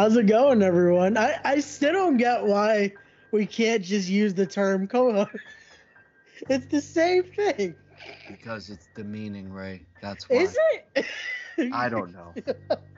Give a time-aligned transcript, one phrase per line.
[0.00, 1.18] How's it going, everyone?
[1.18, 2.94] I, I still don't get why
[3.32, 5.36] we can't just use the term co-host.
[6.48, 7.74] It's the same thing.
[8.26, 9.82] Because it's the meaning, Ray.
[10.00, 10.36] That's why.
[10.36, 10.58] Is
[10.96, 11.04] it?
[11.70, 12.32] I don't know.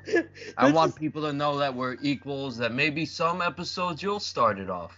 [0.56, 2.56] I want people to know that we're equals.
[2.58, 4.96] That maybe some episodes you'll start it off.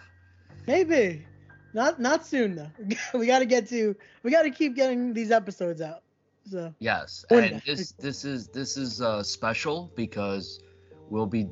[0.67, 1.27] Maybe.
[1.73, 2.71] Not not soon though.
[3.19, 3.97] we got to get to.
[4.23, 6.03] We got to keep getting these episodes out.
[6.51, 6.75] So.
[6.81, 10.61] Yes, and this this is this is uh, special because
[11.09, 11.49] we'll be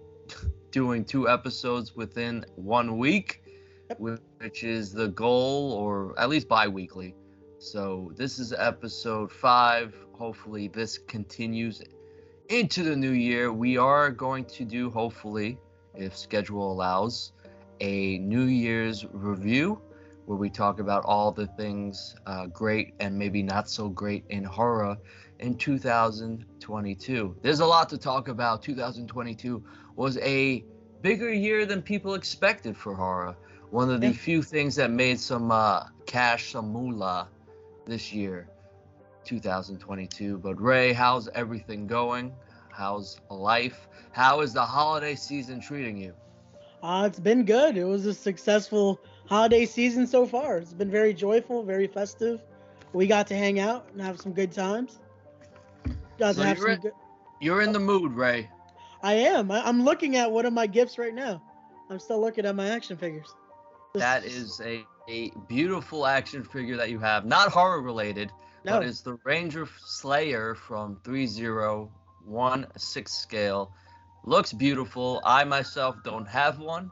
[0.70, 3.42] doing two episodes within one week,
[3.98, 7.14] which is the goal, or at least bi-weekly.
[7.58, 9.94] So this is episode five.
[10.12, 11.82] Hopefully, this continues
[12.48, 13.52] into the new year.
[13.52, 15.58] We are going to do, hopefully,
[15.94, 17.32] if schedule allows,
[17.80, 19.80] a New Year's review
[20.26, 24.44] where we talk about all the things uh, great and maybe not so great in
[24.44, 24.96] horror
[25.40, 27.36] in 2022.
[27.42, 28.62] There's a lot to talk about.
[28.62, 29.64] 2022
[29.96, 30.64] was a
[31.02, 33.36] bigger year than people expected for horror.
[33.70, 37.28] One of the few things that made some uh, cash, some moolah
[37.86, 38.48] this year,
[39.24, 40.38] 2022.
[40.38, 42.32] But Ray, how's everything going?
[42.70, 43.88] How's life?
[44.12, 46.14] How is the holiday season treating you?
[46.82, 47.76] Uh, it's been good.
[47.76, 50.58] It was a successful holiday season so far.
[50.58, 52.40] It's been very joyful, very festive.
[52.92, 54.98] We got to hang out and have some good times.
[56.18, 56.92] Got So to have you're some good.
[57.40, 58.48] You're in the mood, Ray.
[59.02, 59.50] I am.
[59.50, 61.42] I, I'm looking at one of my gifts right now.
[61.90, 63.34] I'm still looking at my action figures.
[63.94, 67.26] That is a, a beautiful action figure that you have.
[67.26, 68.30] Not horror related,
[68.64, 68.78] no.
[68.78, 73.72] but it's the Ranger Slayer from 3016 scale.
[74.24, 75.20] Looks beautiful.
[75.24, 76.90] I myself don't have one,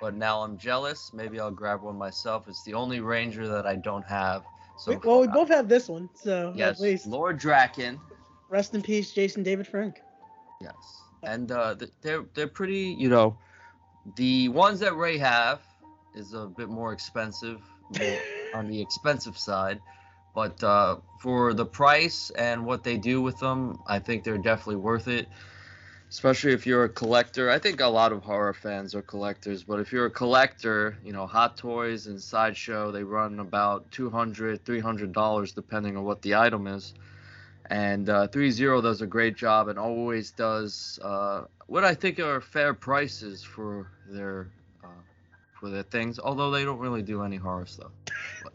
[0.00, 1.12] but now I'm jealous.
[1.12, 2.48] Maybe I'll grab one myself.
[2.48, 4.44] It's the only Ranger that I don't have.
[4.78, 7.98] So We- well, we uh, both have this one, so yes, at least Lord Drakkon.
[8.48, 10.00] rest in peace, Jason David Frank.
[10.60, 12.96] Yes, and uh, they're they're pretty.
[12.98, 13.36] You know,
[14.16, 15.60] the ones that Ray have
[16.14, 17.60] is a bit more expensive,
[17.98, 18.18] more
[18.54, 19.80] on the expensive side,
[20.34, 24.76] but uh, for the price and what they do with them, I think they're definitely
[24.76, 25.28] worth it.
[26.10, 27.50] Especially if you're a collector.
[27.50, 31.12] I think a lot of horror fans are collectors, but if you're a collector, you
[31.12, 36.66] know, Hot Toys and Sideshow, they run about 200 $300 depending on what the item
[36.66, 36.94] is
[37.68, 42.40] and uh, 3-0 does a great job and always does uh, what I think are
[42.40, 44.48] fair prices for their
[44.82, 44.88] uh,
[45.58, 46.18] for their things.
[46.18, 47.90] Although they don't really do any horror stuff.
[48.42, 48.52] But-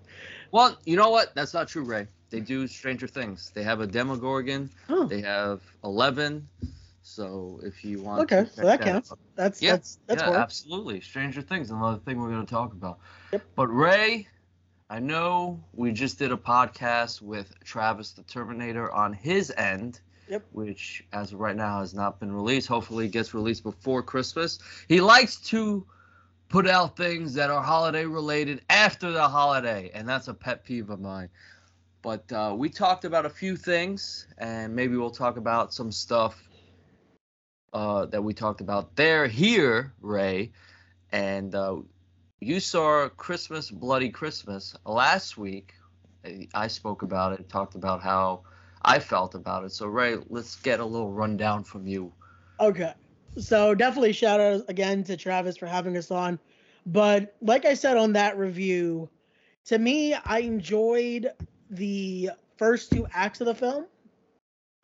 [0.52, 1.34] well, you know what?
[1.34, 2.08] That's not true, Ray.
[2.30, 3.52] They do Stranger Things.
[3.56, 4.70] They have a Demogorgon.
[4.90, 6.48] Oh, They have Eleven.
[7.02, 9.12] So if you want, Okay, to so check that counts.
[9.12, 10.40] out- that's Yeah, that's that's yeah, horror.
[10.40, 11.02] absolutely.
[11.02, 13.00] Stranger Things, another thing we're going to talk about.
[13.32, 13.42] Yep.
[13.56, 14.28] But Ray,
[14.94, 20.00] I know we just did a podcast with Travis the Terminator on his end.
[20.30, 20.46] Yep.
[20.52, 22.68] Which, as of right now, has not been released.
[22.68, 24.60] Hopefully, it gets released before Christmas.
[24.88, 25.88] He likes to
[26.48, 30.92] put out things that are holiday related after the holiday, and that's a pet peeve
[30.92, 31.30] of mine.
[32.04, 36.40] But uh, we talked about a few things, and maybe we'll talk about some stuff
[37.74, 40.52] uh, that we talked about there, here, Ray.
[41.12, 41.78] And uh,
[42.44, 45.74] you saw Christmas, Bloody Christmas last week.
[46.54, 48.44] I- spoke about it, talked about how
[48.82, 49.72] I felt about it.
[49.72, 52.14] So, Ray, let's get a little rundown from you.
[52.60, 52.94] Okay.
[53.38, 56.40] So definitely shout out again to Travis for having us on.
[56.86, 59.10] But like I said on that review,
[59.66, 61.32] to me, I enjoyed
[61.70, 63.86] the first two acts of the film.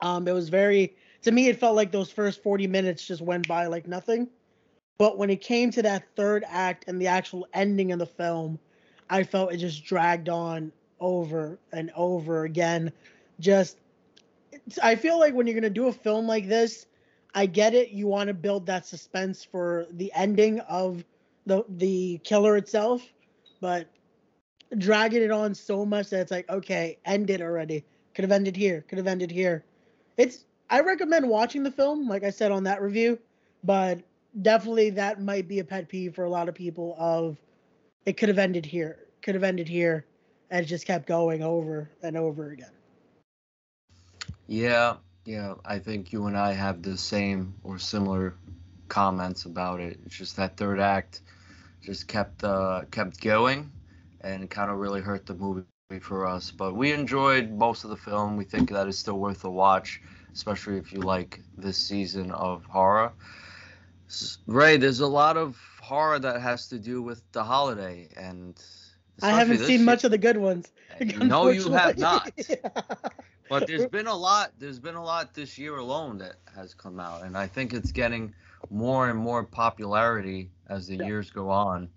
[0.01, 3.47] Um, it was very to me, it felt like those first 40 minutes just went
[3.47, 4.29] by like nothing.
[4.99, 8.59] But when it came to that third act and the actual ending of the film,
[9.09, 12.91] I felt it just dragged on over and over again.
[13.39, 13.77] Just
[14.83, 16.85] I feel like when you're gonna do a film like this,
[17.33, 17.91] I get it.
[17.91, 21.05] You want to build that suspense for the ending of
[21.45, 23.01] the the killer itself,
[23.61, 23.87] but
[24.77, 27.85] dragging it on so much that it's like, okay, end it already.
[28.13, 28.83] Could have ended here.
[28.89, 29.63] Could have ended here.
[30.17, 30.43] It's.
[30.69, 33.17] I recommend watching the film, like I said on that review,
[33.63, 34.01] but
[34.41, 36.95] definitely that might be a pet peeve for a lot of people.
[36.97, 37.37] Of
[38.05, 38.99] it could have ended here.
[39.21, 40.05] Could have ended here,
[40.49, 42.71] and it just kept going over and over again.
[44.47, 48.35] Yeah, yeah, I think you and I have the same or similar
[48.87, 49.99] comments about it.
[50.05, 51.21] It's just that third act
[51.81, 53.71] just kept uh, kept going,
[54.21, 55.65] and kind of really hurt the movie
[56.01, 56.51] for us.
[56.51, 58.37] But we enjoyed most of the film.
[58.37, 60.01] We think that is still worth a watch,
[60.33, 63.11] especially if you like this season of horror.
[64.47, 68.59] Ray, there's a lot of horror that has to do with the holiday, and
[69.21, 70.71] I haven't seen much of the good ones.
[71.17, 72.31] No, you have not.
[72.37, 72.71] unfortunately.
[73.49, 74.51] But there's been a lot.
[74.59, 77.91] There's been a lot this year alone that has come out, and I think it's
[77.91, 78.33] getting
[78.69, 81.05] more and more popularity as the Yeah.
[81.07, 81.89] years go on.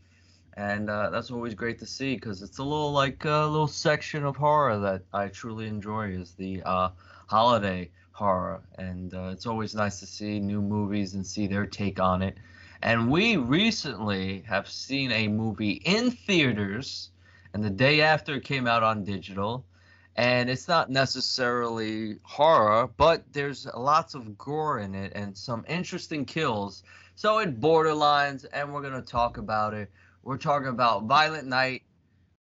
[0.56, 4.24] And uh, that's always great to see because it's a little like a little section
[4.24, 6.90] of horror that I truly enjoy is the uh,
[7.26, 7.90] holiday
[8.22, 8.62] horror.
[8.78, 12.36] And uh, it's always nice to see new movies and see their take on it.
[12.80, 17.10] And we recently have seen a movie in theaters,
[17.52, 19.66] and the day after it came out on digital.
[20.14, 26.26] And it's not necessarily horror, but there's lots of gore in it and some interesting
[26.26, 26.82] kills.
[27.14, 29.90] So it borderlines, and we're going to talk about it.
[30.22, 31.82] We're talking about Violent Night,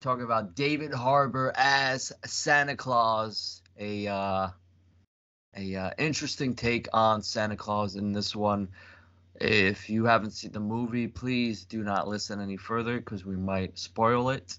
[0.01, 4.49] talking about David Harbour as Santa Claus, a uh,
[5.55, 8.67] a uh, interesting take on Santa Claus in this one.
[9.35, 13.77] If you haven't seen the movie, please do not listen any further because we might
[13.77, 14.57] spoil it.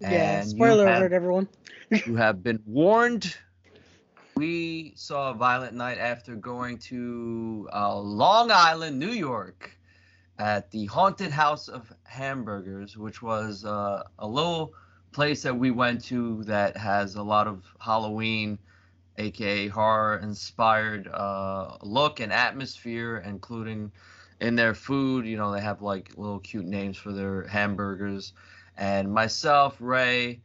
[0.00, 1.48] Yeah, And spoiler have- alert, everyone.
[2.06, 3.36] You have been warned.
[4.36, 9.76] We saw a Violent Night after going to uh, Long Island, New York,
[10.38, 14.72] at the Haunted House of Hamburgers, which was uh, a little
[15.12, 18.56] place that we went to that has a lot of Halloween,
[19.18, 23.92] aka horror inspired uh, look and atmosphere, including
[24.40, 25.26] in their food.
[25.26, 28.32] You know, they have like little cute names for their hamburgers.
[28.76, 30.40] And myself, Ray,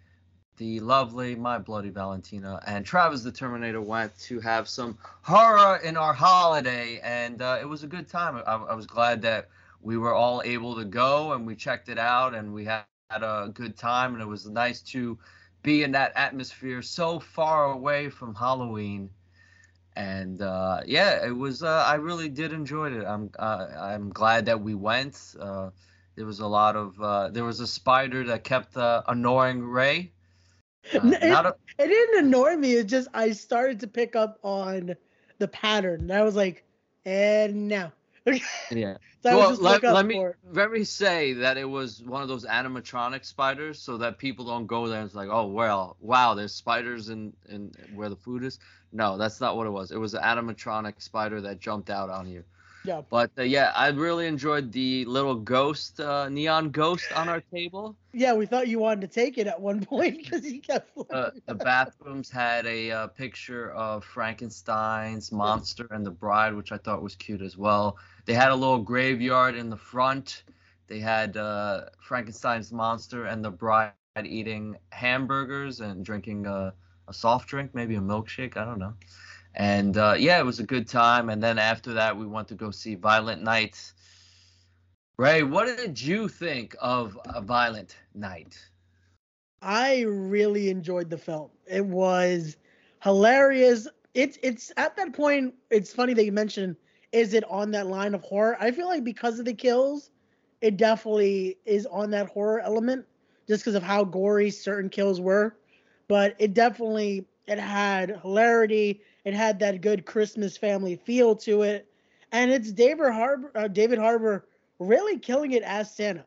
[0.58, 5.98] the lovely My Bloody Valentina, and Travis the Terminator went to have some horror in
[5.98, 8.42] our holiday, and uh, it was a good time.
[8.46, 9.50] I, I was glad that
[9.82, 13.24] we were all able to go and we checked it out and we had, had
[13.24, 15.18] a good time, and it was nice to
[15.66, 19.10] be in that atmosphere so far away from Halloween.
[19.98, 21.64] And uh, yeah, it was.
[21.64, 23.06] Uh, I really did enjoy it.
[23.06, 23.32] I'm.
[23.40, 25.36] Uh, I'm glad that we went.
[25.40, 25.72] Uh,
[26.16, 27.02] there was a lot of.
[27.02, 30.12] Uh, there was a spider that kept uh, annoying Ray.
[30.94, 32.74] It- a, It didn't annoy me.
[32.74, 34.96] It just I started to pick up on
[35.40, 36.02] the pattern.
[36.02, 36.64] And I was like,
[37.06, 37.92] and now.
[38.72, 38.98] yeah.
[39.26, 42.46] I well, let, let me for let me say that it was one of those
[42.46, 46.54] animatronic spiders, so that people don't go there and it's like, oh well, wow, there's
[46.54, 48.60] spiders in in where the food is.
[48.92, 49.92] No, that's not what it was.
[49.92, 52.44] It was an animatronic spider that jumped out on you.
[52.86, 53.02] Yeah.
[53.10, 57.96] But uh, yeah, I really enjoyed the little ghost, uh, neon ghost on our table.
[58.14, 60.90] Yeah, we thought you wanted to take it at one point because he kept.
[61.10, 66.78] Uh, the bathrooms had a uh, picture of Frankenstein's monster and the bride, which I
[66.78, 67.98] thought was cute as well.
[68.26, 70.44] They had a little graveyard in the front.
[70.88, 73.94] They had uh, Frankenstein's monster and the bride
[74.24, 76.74] eating hamburgers and drinking a,
[77.08, 78.56] a soft drink, maybe a milkshake.
[78.56, 78.94] I don't know.
[79.56, 81.30] And uh, yeah, it was a good time.
[81.30, 83.94] And then after that, we went to go see Violent Night.
[85.18, 88.60] Ray, what did you think of a Violent Night?
[89.62, 91.50] I really enjoyed the film.
[91.66, 92.58] It was
[93.02, 93.88] hilarious.
[94.14, 95.56] It's it's at that point.
[95.70, 96.76] It's funny that you mentioned.
[97.14, 98.58] Is it on that line of horror?
[98.60, 100.12] I feel like because of the kills,
[100.60, 103.06] it definitely is on that horror element,
[103.48, 105.56] just because of how gory certain kills were.
[106.10, 109.02] But it definitely it had hilarity.
[109.26, 111.88] It had that good Christmas family feel to it,
[112.32, 113.52] and it's David Harbour.
[113.56, 114.46] Uh, David Harbour
[114.80, 116.26] really killing it as Santa.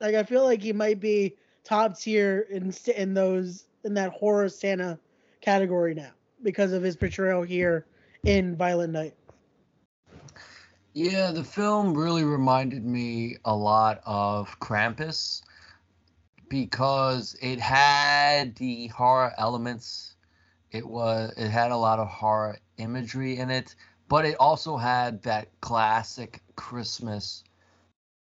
[0.00, 4.48] Like I feel like he might be top tier in in those in that horror
[4.48, 4.98] Santa
[5.40, 6.10] category now
[6.42, 7.86] because of his portrayal here
[8.24, 9.14] in Violent Night.
[10.94, 15.42] Yeah, the film really reminded me a lot of Krampus
[16.48, 20.14] because it had the horror elements.
[20.70, 23.74] It was it had a lot of horror imagery in it,
[24.08, 27.44] but it also had that classic Christmas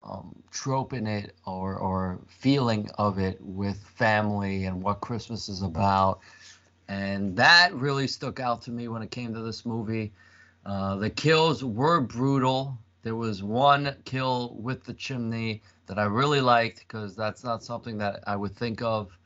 [0.03, 5.63] um, trope in it or or feeling of it with family and what Christmas is
[5.63, 6.21] about.
[6.89, 10.13] And that really stuck out to me when it came to this movie.
[10.67, 12.79] Uh, the kills were brutal.
[13.03, 17.99] There was one kill with the chimney that I really liked because that's not something
[17.99, 19.17] that I would think of.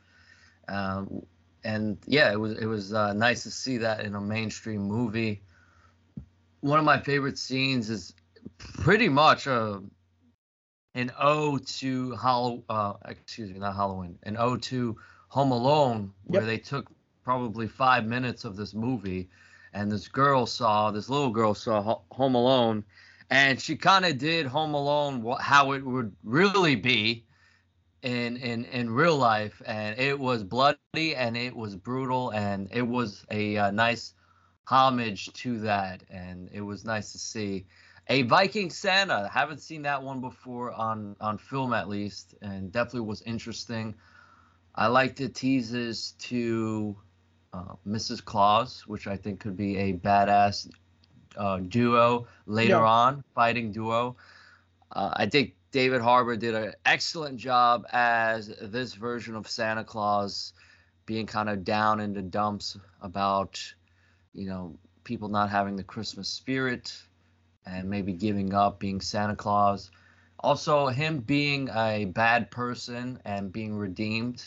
[0.67, 1.23] Um,
[1.67, 5.41] and yeah, it was it was uh, nice to see that in a mainstream movie.
[6.61, 8.13] One of my favorite scenes is
[8.57, 9.83] pretty much a
[10.95, 14.97] an ode to Hall uh, excuse me, not Halloween, an ode to
[15.27, 16.47] Home Alone, where Yep.
[16.49, 16.87] they took
[17.25, 19.29] probably five minutes of this movie,
[19.73, 22.85] and this girl saw this little girl saw Home Alone,
[23.29, 27.26] and she kind of did Home Alone how it would really be
[28.07, 32.83] in in in real life, and it was bloody and it was brutal, and it
[32.83, 34.13] was a uh, nice
[34.65, 37.67] homage to that, and it was nice to see
[38.07, 39.29] a Viking Santa.
[39.33, 43.95] Haven't seen that one before on on film at least, and definitely was interesting.
[44.75, 46.97] I like the teases to
[47.53, 48.21] uh, Mrs.
[48.23, 50.69] Claus, which I think could be a badass
[51.37, 52.85] uh, duo later Yeah.
[52.85, 54.17] on, fighting duo.
[54.91, 60.53] Uh, I think David Harbour did an excellent job as this version of Santa Claus,
[61.05, 63.61] being kind of down in the dumps about,
[64.33, 66.95] you know, people not having the Christmas spirit
[67.65, 69.91] and maybe giving up being Santa Claus.
[70.39, 74.43] Also, him being a bad person and being redeemed,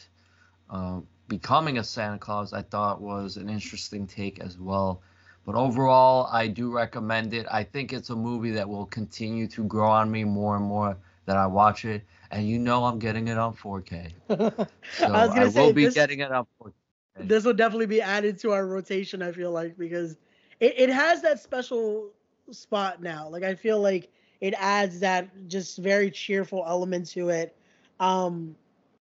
[0.70, 5.02] uh, becoming a Santa Claus, I thought was an interesting take as well.
[5.50, 7.46] But overall, I do recommend it.
[7.50, 10.98] I think it's a movie that will continue to grow on me more and more
[11.26, 12.04] that I watch it.
[12.30, 14.14] And you know, I'm getting it on 4K.
[14.90, 17.28] So I was gonna will say be this, getting it on 4K.
[17.28, 19.22] this will definitely be added to our rotation.
[19.22, 20.18] I feel like because
[20.60, 22.10] it, it has that special
[22.50, 23.28] spot now.
[23.28, 27.56] Like I feel like it adds that just very cheerful element to it.
[28.00, 28.56] Um,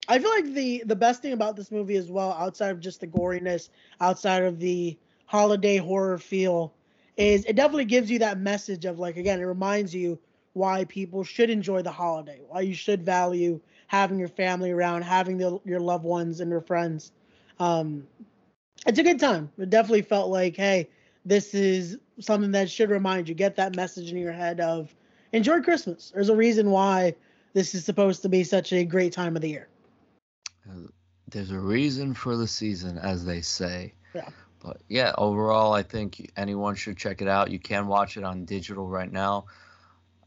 [0.08, 3.02] I feel like the the best thing about this movie as well, outside of just
[3.02, 3.70] the goriness,
[4.02, 4.98] outside of the
[5.32, 6.74] holiday horror feel,
[7.16, 10.20] is it definitely gives you that message of like again, it reminds you
[10.52, 13.58] why people should enjoy the holiday, why you should value
[13.88, 17.14] having your family around, having the, your loved ones and your friends.
[17.60, 18.06] Um,
[18.86, 19.50] it's a good time.
[19.58, 20.90] It definitely felt like, hey,
[21.24, 24.94] this is something that should remind you, get that message in your head of
[25.32, 26.12] enjoy Christmas.
[26.14, 27.16] There's a reason why
[27.54, 29.70] this is supposed to be such a great time of the year.
[31.30, 33.94] There's a reason for the season, as they say.
[34.14, 34.28] Yeah.
[34.64, 37.52] But yeah, overall, I think anyone should check it out.
[37.52, 39.46] You can watch it on digital right now.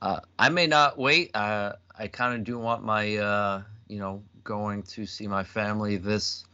[0.03, 1.35] Uh, I may not wait.
[1.35, 5.97] Uh, I kind of do want my, uh, you know, going to see my family
[5.97, 6.45] this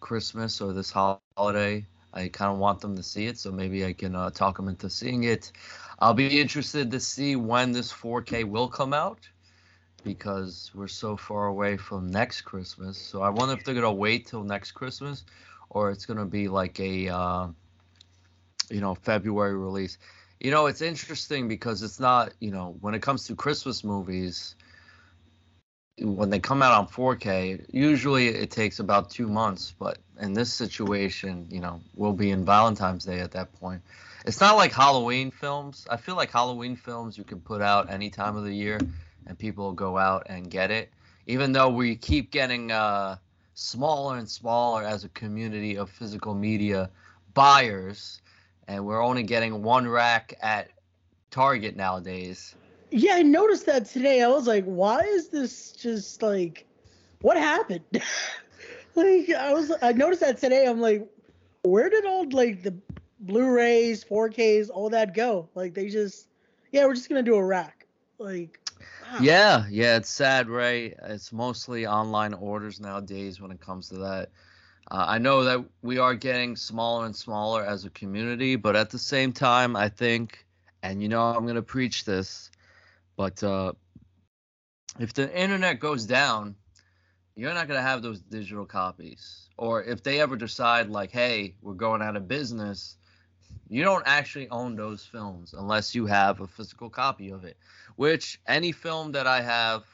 [0.00, 1.86] Christmas or this holiday.
[2.12, 4.68] I kind of want them to see it, so maybe I can uh, talk them
[4.68, 5.52] into seeing it.
[6.00, 9.28] I'll be interested to see when this 4K will come out
[10.08, 12.96] because we're so far away from next Christmas.
[12.96, 15.26] So I wonder if they're gonna wait till next Christmas,
[15.68, 17.48] or it's gonna be like a, uh,
[18.70, 19.98] you know, February release.
[20.40, 24.56] You know, it's interesting because it's not, you know, when it comes to Christmas movies,
[26.00, 29.74] when they come out on 4K, usually it takes about two months.
[29.78, 33.82] But in this situation, you know, we'll be in Valentine's Day at that point.
[34.24, 35.86] It's not like Halloween films.
[35.90, 38.80] I feel like Halloween films you can put out any time of the year
[39.28, 40.90] and people go out and get it.
[41.26, 43.16] Even though we keep getting uh,
[43.54, 46.90] smaller and smaller as a community of physical media
[47.34, 48.22] buyers,
[48.66, 50.70] and we're only getting one rack at
[51.30, 52.56] Target nowadays.
[52.90, 54.22] Yeah, I noticed that today.
[54.22, 56.66] I was like, why is this just like,
[57.20, 57.84] what happened?
[58.94, 60.66] like, I was, I noticed that today.
[60.66, 61.06] I'm like,
[61.62, 62.74] where did all like the
[63.20, 65.50] Blu-rays, 4Ks, all that go?
[65.54, 66.28] Like, they just,
[66.72, 67.86] yeah, we're just gonna do a rack.
[68.18, 68.58] Like,
[69.02, 69.18] wow.
[69.22, 70.96] Yeah, yeah, it's sad, right?
[71.04, 74.30] It's mostly online orders nowadays when it comes to that.
[74.90, 78.90] Uh, I know that we are getting smaller and smaller as a community, but at
[78.90, 80.46] the same time, I think,
[80.82, 82.50] and you know, I'm going to preach this,
[83.16, 83.72] but uh,
[84.98, 86.54] if the internet goes down,
[87.36, 89.48] you're not going to have those digital copies.
[89.56, 92.96] Or if they ever decide, like, hey, we're going out of business,
[93.68, 97.56] you don't actually own those films unless you have a physical copy of it.
[97.96, 99.84] Which any film that I have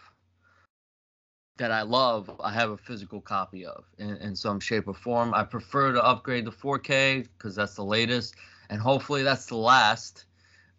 [1.57, 5.33] that I love, I have a physical copy of in, in some shape or form.
[5.35, 8.35] I prefer to upgrade to 4K because that's the latest,
[8.71, 10.27] and hopefully that's the last.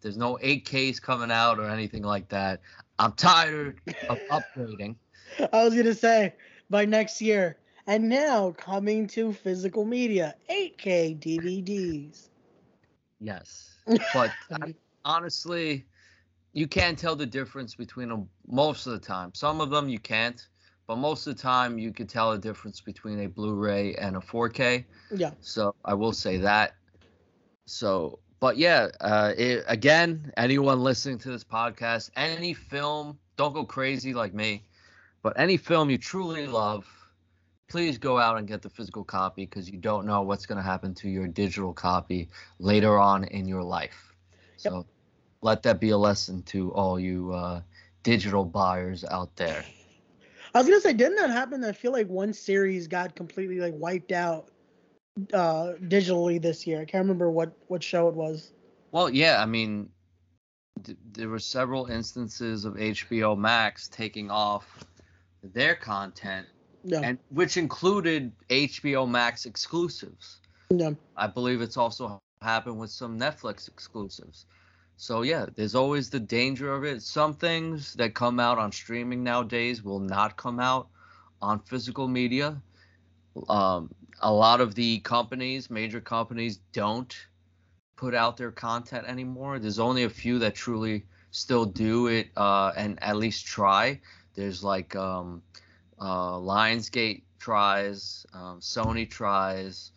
[0.02, 2.60] There's no 8Ks coming out or anything like that.
[2.98, 4.96] I'm tired of upgrading.
[5.52, 6.34] I was gonna say
[6.70, 7.56] by next year.
[7.88, 12.30] And now coming to physical media, 8K DVDs.
[13.20, 13.76] Yes,
[14.14, 15.86] but I, honestly,
[16.52, 19.32] you can't tell the difference between them most of the time.
[19.34, 20.46] Some of them you can't,
[20.86, 24.20] but most of the time you can tell the difference between a Blu-ray and a
[24.20, 24.86] 4K.
[25.14, 25.32] Yeah.
[25.40, 26.74] So I will say that.
[27.66, 33.64] So, but yeah, uh, it, again, anyone listening to this podcast, any film, don't go
[33.64, 34.62] crazy like me,
[35.22, 36.86] but any film you truly love,
[37.68, 40.62] please go out and get the physical copy because you don't know what's going to
[40.62, 44.14] happen to your digital copy later on in your life.
[44.64, 44.72] Yep.
[44.72, 44.86] So
[45.42, 47.60] let that be a lesson to all you uh,
[48.02, 49.64] digital buyers out there.
[50.54, 51.62] I was gonna say, didn't that happen?
[51.64, 54.50] I feel like one series got completely like wiped out
[55.34, 56.80] uh digitally this year.
[56.80, 58.52] I can't remember what what show it was.
[58.90, 59.90] Well, yeah, I mean,
[60.84, 64.84] th- there were several instances of HBO Max taking off
[65.42, 66.46] their content,
[66.86, 70.38] No, and which included HBO Max exclusives.
[70.70, 70.96] no.
[71.16, 74.46] I believe it's also happened with some Netflix exclusives.
[74.96, 77.02] So yeah, there's always the danger of it.
[77.02, 80.88] Some things that come out on streaming nowadays will not come out
[81.42, 82.62] on physical media.
[83.48, 83.90] Um,
[84.20, 87.14] a lot of the companies, major companies, don't
[87.96, 89.58] put out their content anymore.
[89.58, 94.00] There's only a few that truly still do it uh, and at least try.
[94.34, 95.42] There's like um,
[95.98, 99.92] uh, Lionsgate tries, um, Sony tries,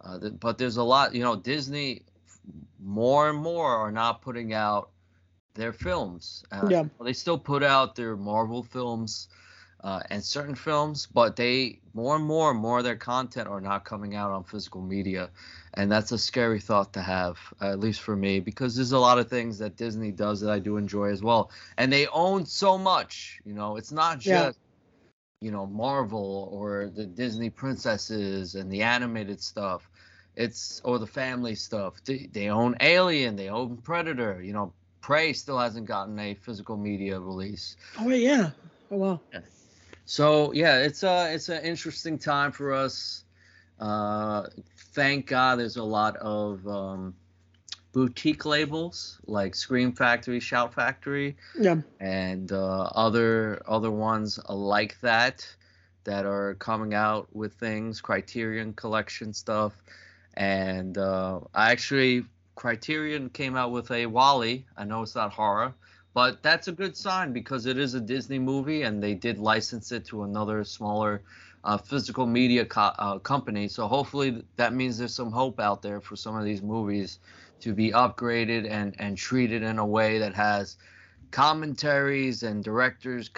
[0.00, 1.14] uh, th- but there's a lot.
[1.14, 2.04] You know, Disney
[2.78, 4.90] more and more are not putting out
[5.54, 6.44] their films.
[6.50, 6.84] Uh, Yeah.
[7.02, 9.28] They still put out their Marvel films
[9.82, 13.60] uh, and certain films, but they more and more and more of their content are
[13.60, 15.30] not coming out on physical media,
[15.74, 19.18] and that's a scary thought to have, at least for me, because there's a lot
[19.18, 22.78] of things that Disney does that I do enjoy as well, and they own so
[22.78, 23.40] much.
[23.44, 24.58] You know, it's not just.
[25.44, 29.90] You know Marvel or the Disney princesses and the animated stuff.
[30.36, 32.02] It's or the family stuff.
[32.04, 34.42] They, they own Alien, they own Predator.
[34.42, 34.72] You know,
[35.02, 37.76] Prey still hasn't gotten a physical media release.
[38.00, 38.50] Oh yeah.
[38.90, 39.20] Oh wow.
[40.06, 43.24] So yeah, it's a it's an interesting time for us.
[43.78, 44.46] Uh,
[44.94, 47.14] thank God, there's a lot of um,
[47.94, 51.80] boutique labels like Scream Factory, Shout Factory, Yeah.
[52.00, 55.46] and uh, other other ones like that
[56.04, 59.72] that are coming out with things, Criterion Collection stuff,
[60.34, 62.24] and uh, I actually
[62.56, 64.64] Criterion came out with a WALL-E.
[64.76, 65.72] I know it's not horror,
[66.14, 69.92] but that's a good sign because it is a Disney movie, and they did license
[69.92, 71.22] it to another smaller
[71.64, 73.68] uh, physical media co- uh, company.
[73.68, 77.18] So hopefully that means there's some hope out there for some of these movies
[77.60, 80.76] to be upgraded and and treated in a way that has
[81.32, 83.28] commentaries and directors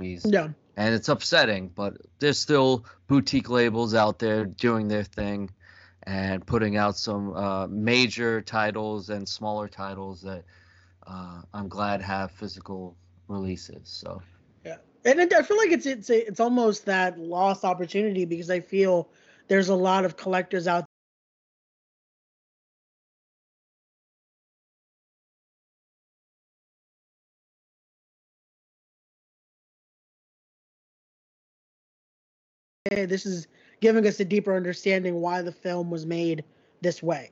[0.00, 0.26] movies.
[0.28, 0.48] Yeah.
[0.76, 5.50] and it's upsetting but there's still boutique labels out there doing their thing
[6.04, 10.44] and putting out some uh, major titles and smaller titles that
[11.06, 12.96] uh, i'm glad have physical
[13.28, 14.20] releases so
[14.64, 18.60] yeah, And it, I feel like it's it's it's almost that lost opportunity because I
[18.60, 19.08] feel
[19.48, 20.84] there's a lot of collectors out
[32.90, 33.46] This is
[33.80, 36.44] giving us a deeper understanding why the film was made
[36.82, 37.30] this way.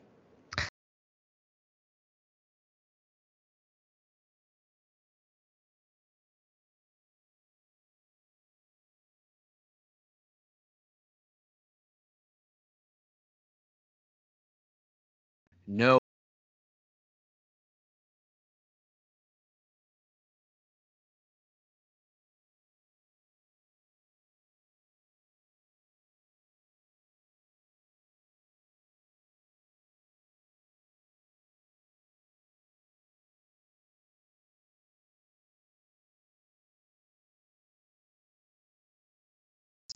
[15.68, 15.98] no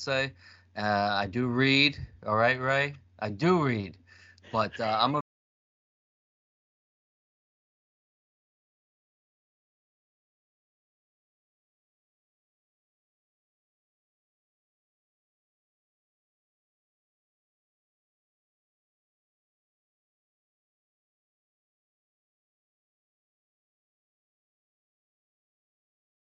[0.03, 0.33] say.
[0.77, 1.97] Uh, i do read.
[2.27, 2.95] All right ray?
[3.21, 3.97] I do read.
[4.53, 5.22] But uh, i'm a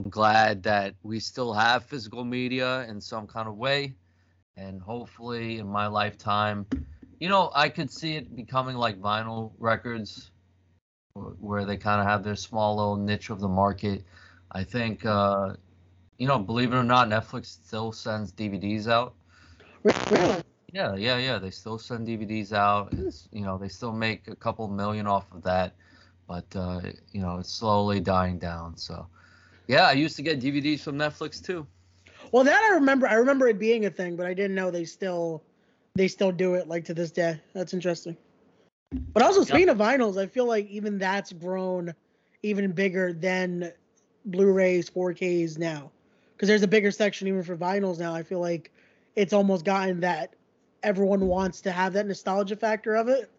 [0.07, 3.93] I'm glad that we still have physical media in some kind of way.
[4.55, 6.65] And hopefully in my lifetime,
[7.19, 10.31] you know, I could see it becoming like vinyl records
[11.13, 14.05] where they kind of have their small little niche of the market.
[14.49, 15.55] I think, uh,
[16.17, 19.13] you know, believe it or not, Netflix still sends DVDs out.
[19.83, 20.41] Really?
[20.71, 21.37] Yeah, yeah, yeah.
[21.37, 22.93] They still send DVDs out.
[22.93, 25.75] It's you know they still make a couple million off of that,
[26.29, 26.79] but uh,
[27.11, 28.77] you know it's slowly dying down.
[28.77, 29.07] So,
[29.67, 31.67] yeah, I used to get DVDs from Netflix too.
[32.31, 33.07] Well, that I remember.
[33.07, 35.43] I remember it being a thing, but I didn't know they still
[35.95, 37.39] they still do it like to this day.
[37.53, 38.17] That's interesting.
[39.13, 41.93] But also speaking of vinyls, I feel like even that's grown
[42.43, 43.73] even bigger than
[44.25, 45.91] Blu-rays, 4Ks now,
[46.33, 48.13] because there's a bigger section even for vinyls now.
[48.13, 48.71] I feel like
[49.15, 50.35] it's almost gotten that
[50.83, 53.29] everyone wants to have that nostalgia factor of it.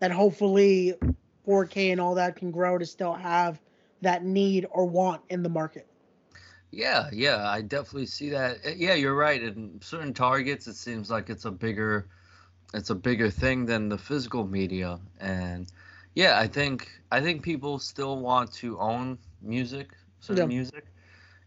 [0.00, 0.94] That hopefully
[1.46, 3.60] 4K and all that can grow to still have
[4.02, 5.86] that need or want in the market.
[6.70, 8.58] Yeah, yeah, I definitely see that.
[8.66, 9.42] Uh, Yeah, you're right.
[9.42, 12.08] In certain targets, it seems like it's a bigger
[12.74, 15.70] it's a bigger thing than the physical media, and
[16.14, 20.48] yeah, I think I think people still want to own music, certain Yeah.
[20.48, 20.92] music.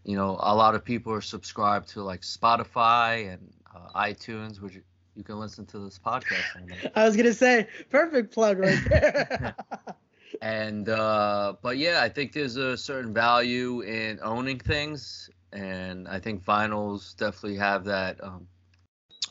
[0.04, 4.78] You know, a lot of people are subscribed to like Spotify and uh, iTunes, which
[5.14, 6.54] you can listen to this podcast
[6.94, 9.54] I was gonna say perfect plug right there.
[10.40, 15.30] and uh but yeah i think there's a certain value in owning things.
[15.52, 18.46] And i think vinyls definitely have that um,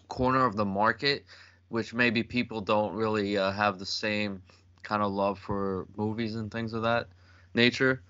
[0.07, 1.25] corner of the market
[1.69, 4.41] which maybe people don't really uh, have the same
[4.83, 7.07] kind of love for movies and things of that
[7.53, 8.01] nature.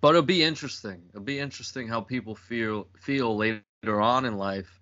[0.00, 1.02] But it'll be interesting.
[1.08, 4.80] It'll be interesting how people feel feel later on in life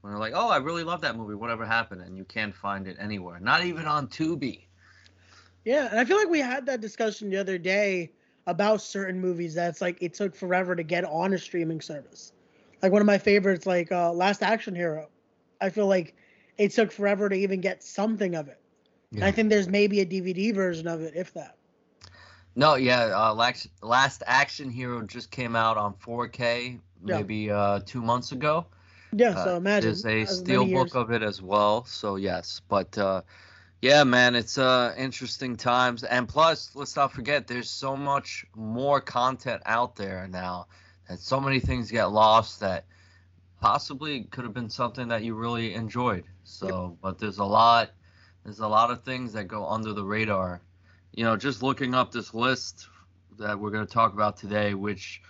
[0.00, 1.34] when they're like oh i really love that movie.
[1.34, 2.02] Whatever happened?
[2.02, 3.40] And you can't find it anywhere.
[3.40, 4.66] Not even on tubi
[5.66, 8.12] Yeah, and I feel like we had that discussion the other day
[8.46, 12.32] about certain movies that's like it took forever to get on a streaming service.
[12.82, 15.08] Like one of my favorites, like uh, Last Action Hero.
[15.60, 16.14] I feel like
[16.56, 18.60] it took forever to even get something of it.
[19.12, 21.56] And I think there's maybe a DVD version of it, if that.
[22.54, 27.16] No, yeah, uh, Last, Last Action Hero just came out on 4K Yeah.
[27.16, 28.66] maybe uh, two months ago.
[29.12, 29.88] Yeah, Uh, so imagine.
[29.90, 32.60] There's a as many steel years- book of it as well, so yes.
[32.68, 33.22] But uh,
[33.86, 39.00] yeah, man, it's uh, interesting times, and plus, let's not forget, there's so much more
[39.00, 40.66] content out there now,
[41.08, 42.84] and so many things get lost that
[43.60, 46.24] possibly could have been something that you really enjoyed.
[46.42, 47.90] So, but there's a lot,
[48.42, 50.62] there's a lot of things that go under the radar.
[51.12, 52.88] You know, just looking up this list
[53.38, 55.22] that we're going to talk about today, which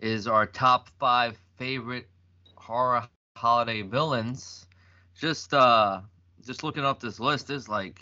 [0.00, 2.08] is our top five favorite
[2.56, 4.66] horror holiday villains.
[5.14, 6.00] Just uh,
[6.44, 8.00] just looking up this list is like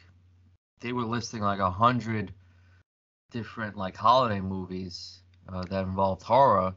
[0.81, 2.33] they were listing like a hundred
[3.31, 6.75] different like holiday movies uh, that involved horror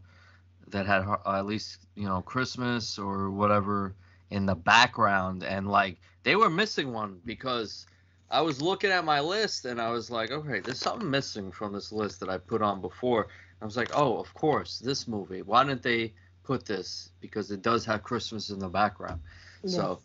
[0.70, 3.96] that had ho- at least you know Christmas or whatever
[4.30, 7.86] in the background, and like they were missing one because
[8.32, 11.72] I was looking at my list and I was like, okay, there's something missing from
[11.72, 13.28] this list that I put on before.
[13.62, 15.44] I was like, oh, of course, this movie.
[15.44, 17.12] Why didn't they put this?
[17.22, 19.22] Because it does have Christmas in the background.
[19.64, 19.70] Yeah.
[19.70, 20.00] So,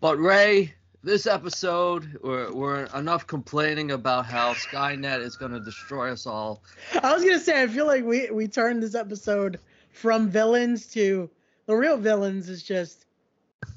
[0.00, 6.12] but Ray, this episode, we're, we're enough complaining about how Skynet is going to destroy
[6.12, 6.62] us all.
[7.02, 9.58] I was gonna say, I feel like we we turned this episode
[9.90, 11.28] from villains to
[11.66, 13.06] the real villains is just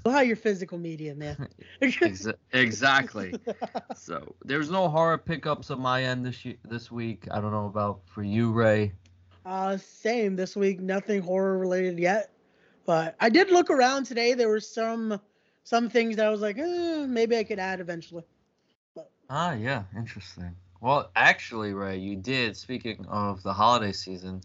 [0.05, 1.47] how your physical media, man.
[1.81, 3.33] Exa- exactly.
[3.95, 7.27] So there's no horror pickups on my end this this week.
[7.31, 8.93] I don't know about for you, Ray.
[9.45, 10.79] Uh, same this week.
[10.79, 12.31] Nothing horror related yet,
[12.85, 14.33] but I did look around today.
[14.33, 15.19] There were some
[15.65, 18.23] some things that I was like, eh, maybe I could add eventually.
[19.29, 20.55] Ah, yeah, interesting.
[20.79, 22.55] Well, actually, Ray, you did.
[22.55, 24.41] Speaking of the holiday season,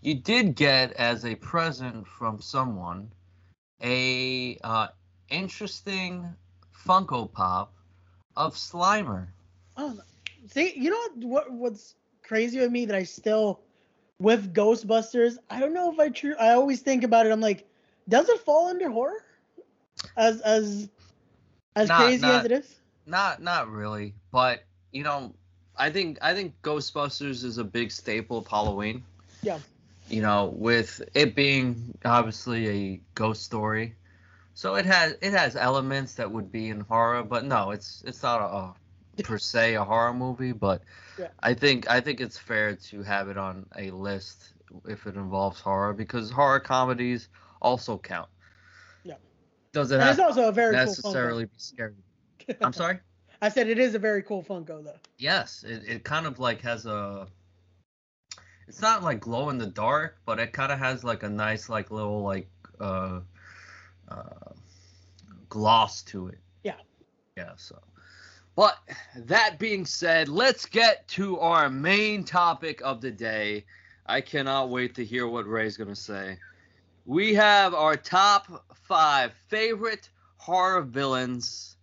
[0.00, 3.12] you did get as a present from someone
[3.82, 4.88] a uh,
[5.28, 6.34] interesting
[6.86, 7.74] Funko Pop
[8.36, 9.26] of Slimer.
[9.76, 9.98] Oh,
[10.50, 11.52] see, you know what, what?
[11.52, 13.60] What's crazy with me that I still
[14.18, 15.36] with Ghostbusters.
[15.50, 16.34] I don't know if I true.
[16.40, 17.32] I always think about it.
[17.32, 17.68] I'm like,
[18.08, 19.23] does it fall under horror?
[20.16, 20.88] As as
[21.76, 22.74] as Not- crazy not- as it is.
[23.06, 25.34] Not not really, but you know,
[25.76, 29.04] I think I think Ghostbusters is a big staple of Halloween.
[29.42, 29.58] Yeah.
[30.08, 33.94] You know, with it being obviously a ghost story,
[34.54, 38.22] so it has it has elements that would be in horror, but no, it's it's
[38.22, 38.44] not a,
[39.20, 40.52] a per se a horror movie.
[40.52, 40.82] But
[41.18, 41.28] Yeah.
[41.40, 44.54] I think I think it's fair to have it on a list
[44.88, 47.28] if it involves horror because horror comedies
[47.60, 48.28] also count.
[49.74, 51.94] Doesn't And have it's also a very necessarily be scary.
[52.62, 53.00] I'm sorry.
[53.42, 54.94] I said it is a very cool Funko though.
[55.18, 57.26] Yes, it, it kind of like has a.
[58.68, 61.68] It's not like glow in the dark, but it kind of has like a nice
[61.68, 62.48] like little like
[62.80, 63.20] uh,
[64.08, 64.52] uh,
[65.48, 66.38] gloss to it.
[66.62, 66.76] Yeah.
[67.36, 67.52] Yeah.
[67.56, 67.82] So,
[68.54, 68.78] but
[69.16, 73.64] that being said, let's get to our main topic of the day.
[74.06, 76.38] I cannot wait to hear what Ray's gonna say.
[77.06, 81.76] We have our top five favorite horror villains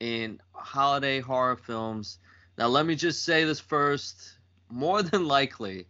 [0.00, 2.18] in holiday horror films.
[2.56, 4.38] Now, let me just say this first.
[4.70, 5.86] More than likely,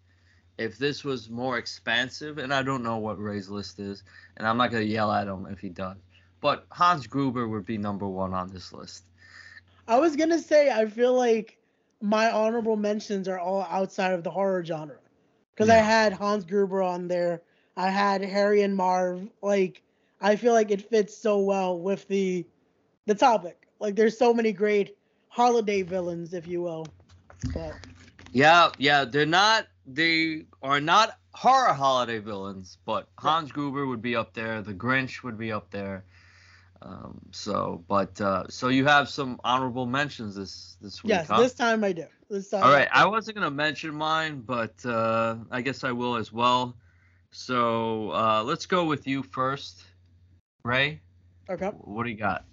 [0.57, 4.05] if this was more expansive, and I don't know what Ray's list is,
[4.37, 5.97] and I'm not going to yell at him if he does,
[6.41, 9.05] but Hans Gruber would be number one on this list.
[9.89, 11.57] I was gonna say I feel like
[12.03, 14.99] my honorable mentions are all outside of the horror genre
[15.55, 17.43] because I had Hans Gruber on there.
[17.79, 19.29] I had Harry and Marv.
[19.41, 19.83] Like
[20.21, 22.45] I feel like it fits so well with the
[23.07, 23.69] the topic.
[23.81, 24.97] Like there's so many great
[25.29, 26.87] holiday villains, if you will.
[27.55, 27.75] But
[28.33, 34.17] Yeah, yeah, they're not, they are not horror holiday villains, but Hans Gruber would be
[34.17, 34.61] up there.
[34.61, 36.05] The Grinch would be up there.
[36.83, 41.13] Um, so, but uh, so you have some honorable mentions this this week.
[41.13, 41.41] Yes, huh?
[41.41, 42.07] this time I do.
[42.29, 42.65] This time.
[42.65, 46.77] All right, I wasn't gonna mention mine, but uh, I guess I will as well.
[47.31, 49.83] So uh, let's go with you first,
[50.65, 51.01] Ray.
[51.49, 51.69] Okay.
[51.69, 52.45] What do you got?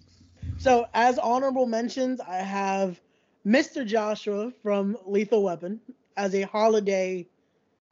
[0.58, 3.00] So as honorable mentions, I have
[3.46, 3.86] Mr.
[3.86, 5.80] Joshua from Lethal Weapon
[6.18, 7.28] as a holiday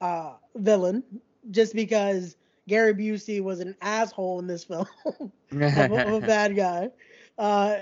[0.01, 1.03] uh, villain,
[1.51, 2.35] just because
[2.67, 6.89] Gary Busey was an asshole in this film, of, a, a bad guy.
[7.37, 7.77] Uh,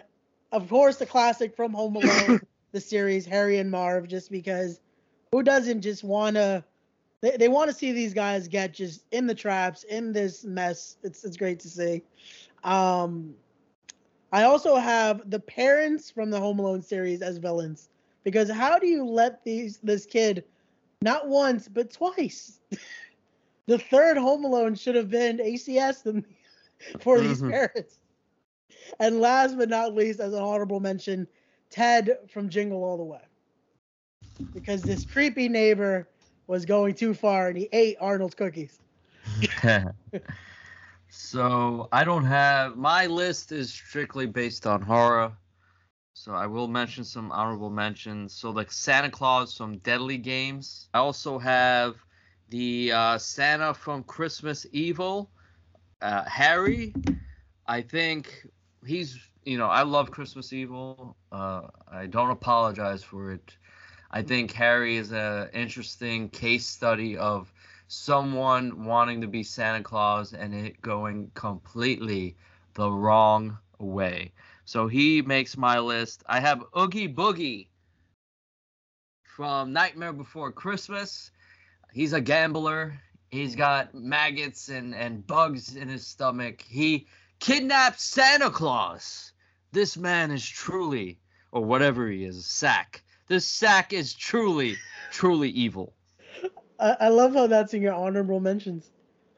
[0.51, 4.79] of course, the classic from Home Alone, the series Harry and Marv, just because
[5.31, 6.63] who doesn't just want to?
[7.21, 10.97] They, they want to see these guys get just in the traps, in this mess.
[11.03, 12.03] It's it's great to see.
[12.63, 13.35] Um,
[14.31, 17.89] I also have the parents from the Home Alone series as villains
[18.23, 20.43] because how do you let these this kid
[21.01, 22.59] not once but twice?
[23.67, 26.23] the third Home Alone should have been ACS
[26.99, 27.49] for these Mhm.
[27.49, 27.99] parents.
[28.99, 31.27] And last but not least, as an honorable mention,
[31.69, 33.21] Ted from Jingle All the Way.
[34.53, 36.07] Because this creepy neighbor
[36.51, 38.77] was going too far and he ate Arnold's cookies.
[41.09, 45.31] so I don't have my list is strictly based on horror.
[46.13, 48.33] So I will mention some honorable mentions.
[48.33, 50.89] So like Santa Claus from Deadly Games.
[50.93, 51.95] I also have
[52.49, 55.31] the uh, Santa from Christmas Evil,
[56.01, 56.93] uh, Harry.
[57.65, 58.45] I think
[58.85, 61.15] he's you know I love Christmas Evil.
[61.31, 63.53] Uh, I don't apologize for it.
[64.13, 67.51] I think Harry is an interesting case study of
[67.87, 72.35] someone wanting to be Santa Claus and it going completely
[72.73, 74.33] the wrong way.
[74.65, 76.23] So he makes my list.
[76.27, 77.67] I have Oogie Boogie
[79.23, 81.31] from Nightmare Before Christmas.
[81.93, 82.99] He's a gambler.
[83.29, 86.61] He's got maggots and, and bugs in his stomach.
[86.61, 87.07] He
[87.39, 89.31] kidnaps Santa Claus.
[89.71, 91.17] This man is truly,
[91.53, 93.03] or whatever he is, a sack.
[93.31, 94.75] This sack is truly,
[95.09, 95.93] truly evil.
[96.77, 98.91] I, I love how that's in your honorable mentions.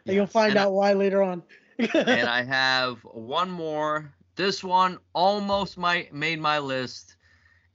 [0.08, 1.44] And you'll find and I- out why later on.
[1.78, 4.12] and I have one more.
[4.36, 7.18] This one almost my made my list.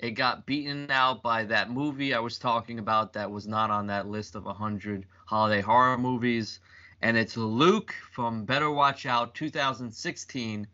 [0.01, 3.87] It got beaten out by that movie I was talking about that was not on
[3.87, 6.59] that list of 100 holiday horror movies.
[7.01, 10.67] And it's Luke from Better Watch Out 2016.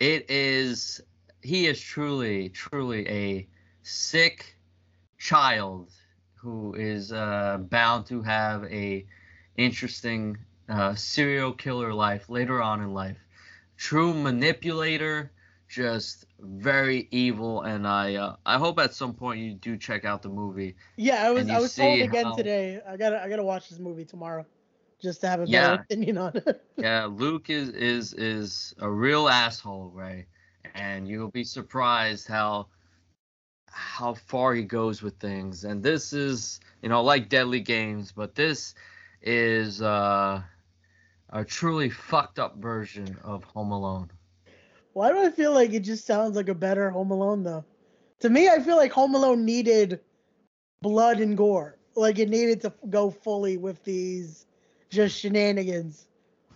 [0.00, 1.00] It is,
[1.42, 3.46] he is truly, truly a
[3.84, 4.53] sick
[5.24, 5.90] child
[6.42, 9.06] who is uh, bound to have a
[9.56, 13.18] interesting uh, serial killer life later on in life.
[13.76, 15.30] True manipulator,
[15.68, 20.22] just very evil, and I uh, I hope at some point you do check out
[20.22, 20.76] the movie.
[20.96, 22.80] yeah, I was I was told again how- today.
[22.86, 24.44] I gotta I gotta watch this movie tomorrow,
[25.00, 25.74] just to have a better Yeah.
[25.74, 26.62] opinion on it.
[26.80, 30.26] Yeah, Luke is is is a real asshole, Ray,
[30.74, 32.68] and you'll be surprised how
[33.74, 35.64] how far he goes with things.
[35.64, 38.74] And this is you know like Deadly Games, but this
[39.20, 40.42] is uh,
[41.30, 44.10] a truly fucked up version of Home Alone.
[44.92, 47.64] Why do I feel like it just sounds like a better Home Alone though?
[48.20, 50.00] To me, I feel like Home Alone needed
[50.80, 51.76] blood and gore.
[51.96, 54.46] Like it needed to go fully with these
[54.90, 56.06] just shenanigans.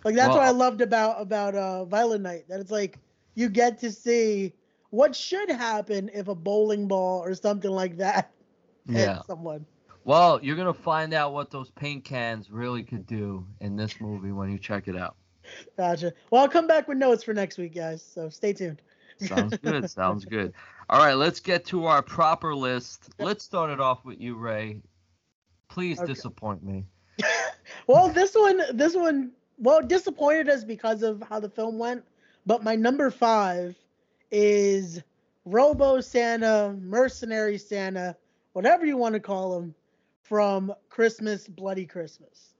[0.05, 2.45] Like that's what I loved about about uh Violent Night.
[2.47, 2.97] That it's like
[3.35, 4.53] you get to see
[4.91, 8.31] what should happen if a bowling ball or something like that
[8.89, 9.65] hit someone.
[10.05, 14.31] Well, you're gonna find out what those paint cans really could do in this movie
[14.31, 15.15] when you check it out.
[15.77, 16.13] Gotcha.
[16.31, 18.01] Well, I'll come back with notes for next week, guys.
[18.03, 18.81] So stay tuned.
[19.17, 19.89] Sounds good.
[19.89, 20.53] Sounds good.
[20.89, 23.09] All right, let's get to our proper list.
[23.19, 24.81] Let's start it off with you, Ray.
[25.69, 26.07] Please Okay.
[26.13, 26.85] disappoint me.
[27.87, 32.03] Well, this one, this one, well, disappointed us because of how the film went.
[32.45, 33.75] But my number five
[34.31, 35.01] is
[35.45, 38.15] Robo Santa, Mercenary Santa,
[38.53, 39.73] whatever you want to call him,
[40.21, 42.53] from Christmas Bloody Christmas.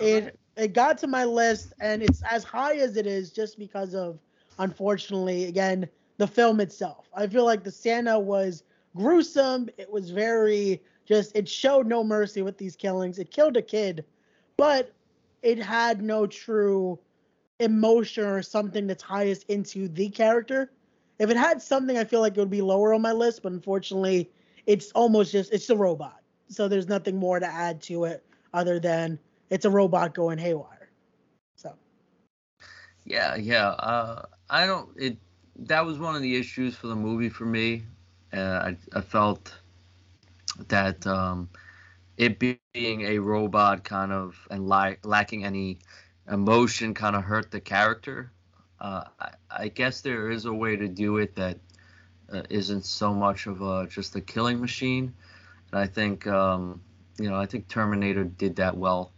[0.00, 3.94] It it got to my list, and it's as high as it is just because
[3.94, 4.18] of,
[4.58, 7.08] unfortunately, again, the film itself.
[7.14, 8.62] I feel like the Santa was
[8.96, 9.68] gruesome.
[9.76, 11.36] It was very just.
[11.36, 13.18] It showed no mercy with these killings.
[13.18, 14.04] It killed a kid,
[14.56, 14.92] but
[15.42, 16.98] it had no true
[17.60, 20.70] emotion or something that's highest into the character.
[21.18, 23.52] If it had something, I feel like it would be lower on my list, but
[23.52, 24.30] unfortunately,
[24.66, 26.20] it's almost just it's a robot.
[26.48, 29.18] So there's nothing more to add to it other than
[29.50, 30.90] it's a robot going haywire.
[31.56, 31.74] So
[33.04, 33.68] Yeah, yeah.
[33.70, 34.90] Uh, I don't.
[34.96, 35.18] It
[35.56, 37.84] that was one of the issues for the movie for me.
[38.32, 39.60] Uh, I I felt
[40.68, 41.48] that um,
[42.16, 45.70] it being a robot kind of and li- lacking any
[46.26, 48.30] emotion kind of hurt the character
[48.80, 51.58] Uh, I, I guess there is a way to do it that
[52.32, 55.14] uh, not so much of a just a killing machine,
[55.72, 56.82] and I think um,
[57.18, 59.12] you know I think Terminator did that well,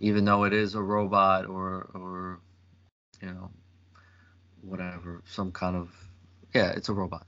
[0.00, 2.40] even though it is a robot or or
[3.20, 3.50] you know
[4.62, 5.90] whatever some kind of
[6.54, 7.26] yeah it's a robot.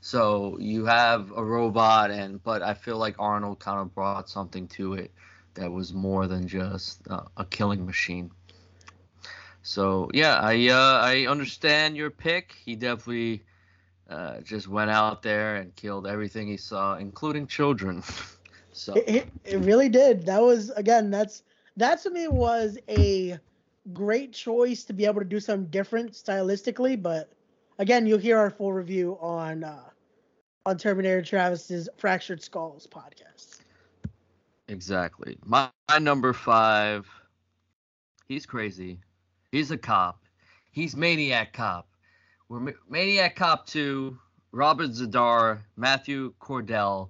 [0.00, 4.68] So you have a robot, and but I feel like Arnold kind of brought something
[4.68, 5.12] to it
[5.54, 8.30] that was more than just uh, a killing machine.
[9.68, 12.56] So yeah, I uh, I understand your pick.
[12.64, 13.42] He definitely
[14.08, 18.02] uh, just went out there and killed everything he saw, including children.
[18.72, 20.24] so it, it really did.
[20.24, 21.10] That was again.
[21.10, 21.42] That's
[21.76, 23.38] that to me was a
[23.92, 27.00] great choice to be able to do something different stylistically.
[27.00, 27.30] But
[27.78, 29.90] again, you'll hear our full review on uh,
[30.64, 33.58] on Terminator Travis's Fractured Skulls podcast.
[34.68, 35.36] Exactly.
[35.44, 37.06] My, my number five.
[38.28, 39.00] He's crazy.
[39.50, 40.22] He's a cop.
[40.72, 41.88] He's Maniac Cop.
[42.50, 44.18] We're Maniac Cop 2,
[44.52, 47.08] Robert Z'Dar, Matthew Cordell.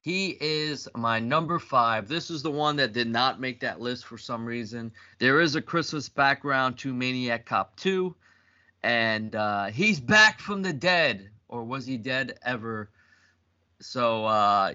[0.00, 2.06] He is my number five.
[2.06, 4.92] This is the one that did not make that list for some reason.
[5.18, 8.14] There is a Christmas background to Maniac Cop 2,
[8.84, 12.90] and uh, he's back from the dead, or was he dead ever?
[13.80, 14.74] So, uh,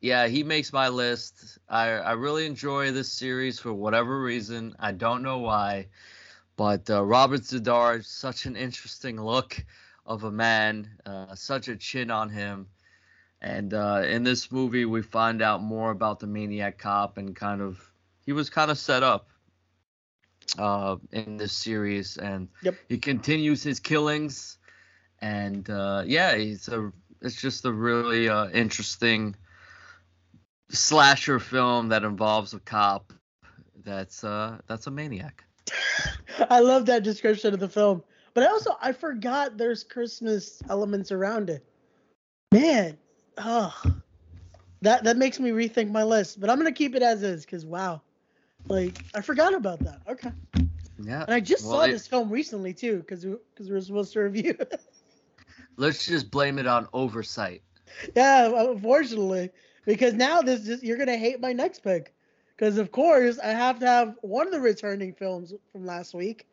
[0.00, 1.58] yeah, he makes my list.
[1.68, 4.74] I, I really enjoy this series for whatever reason.
[4.80, 5.86] I don't know why.
[6.56, 9.64] But uh, Robert Z'Dar, such an interesting look
[10.06, 12.68] of a man, uh, such a chin on him.
[13.40, 17.60] And uh, in this movie, we find out more about the maniac cop and kind
[17.60, 17.78] of
[18.24, 19.28] he was kind of set up
[20.58, 22.74] uh, in this series, and yep.
[22.88, 24.58] he continues his killings.
[25.20, 29.36] And uh, yeah, he's a it's just a really uh, interesting
[30.70, 33.12] slasher film that involves a cop
[33.84, 35.43] that's uh that's a maniac.
[36.50, 38.02] I love that description of the film.
[38.34, 41.64] But I also I forgot there's Christmas elements around it.
[42.52, 42.98] Man,
[43.38, 43.74] oh,
[44.82, 46.40] that that makes me rethink my list.
[46.40, 48.02] But I'm gonna keep it as is because wow,
[48.68, 50.00] like I forgot about that.
[50.08, 50.32] Okay.
[51.02, 51.22] Yeah.
[51.22, 54.12] And I just well, saw it, this film recently too because because we were supposed
[54.14, 54.56] to review.
[55.76, 57.62] let's just blame it on oversight.
[58.16, 59.50] Yeah, unfortunately,
[59.84, 62.13] because now this is you're gonna hate my next pick,
[62.64, 66.46] because of course I have to have one of the returning films from last week,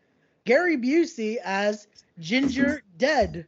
[0.44, 1.88] Gary Busey as
[2.20, 3.46] Ginger Dead.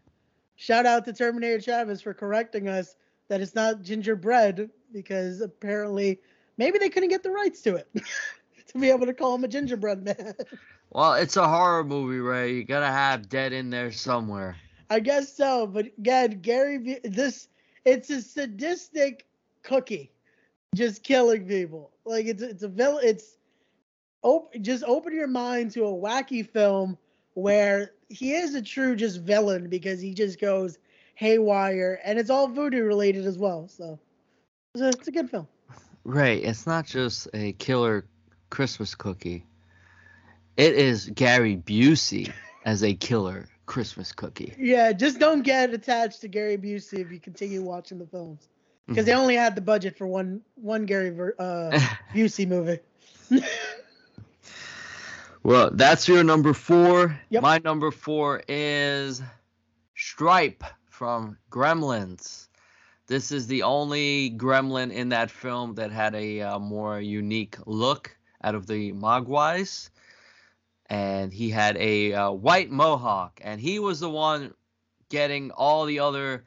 [0.56, 2.96] Shout out to Terminator Travis for correcting us
[3.28, 6.22] that it's not gingerbread because apparently
[6.56, 7.90] maybe they couldn't get the rights to it
[8.68, 10.34] to be able to call him a gingerbread man.
[10.90, 12.54] Well, it's a horror movie, Ray.
[12.54, 14.56] You gotta have dead in there somewhere.
[14.90, 17.50] I guess so, but again, Gary, this
[17.84, 19.26] it's a sadistic
[19.64, 20.13] cookie,
[20.74, 21.92] just killing people.
[22.06, 23.06] Like it's it's a villain.
[23.06, 23.38] It's
[24.22, 26.98] op- just open your mind to a wacky film
[27.34, 30.78] where he is a true just villain because he just goes
[31.16, 33.68] haywire, and it's all voodoo related as well.
[33.68, 34.00] So
[34.76, 35.48] it's a, it's a good film.
[36.04, 36.44] Right.
[36.44, 38.06] It's not just a killer
[38.50, 39.46] Christmas cookie.
[40.58, 42.32] It is Gary Busey
[42.66, 44.54] as a killer Christmas cookie.
[44.58, 48.50] Yeah, just don't get attached to Gary Busey if you continue watching the films,
[48.88, 49.22] because they mm-hmm.
[49.22, 51.80] only had the budget for one one Gary uh,
[52.14, 52.80] Busey movie.
[55.44, 57.20] well, that's your number four.
[57.30, 57.44] Yep.
[57.44, 59.22] My number four is
[59.96, 62.48] Stripe from Gremlins.
[63.08, 68.16] This is the only gremlin in that film that had a uh, more unique look
[68.44, 69.90] out of the Mogwais
[70.94, 74.54] and he had a uh, white mohawk, and he was the one
[75.10, 76.46] getting all the other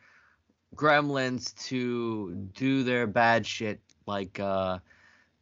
[0.77, 4.79] gremlins to do their bad shit, like uh,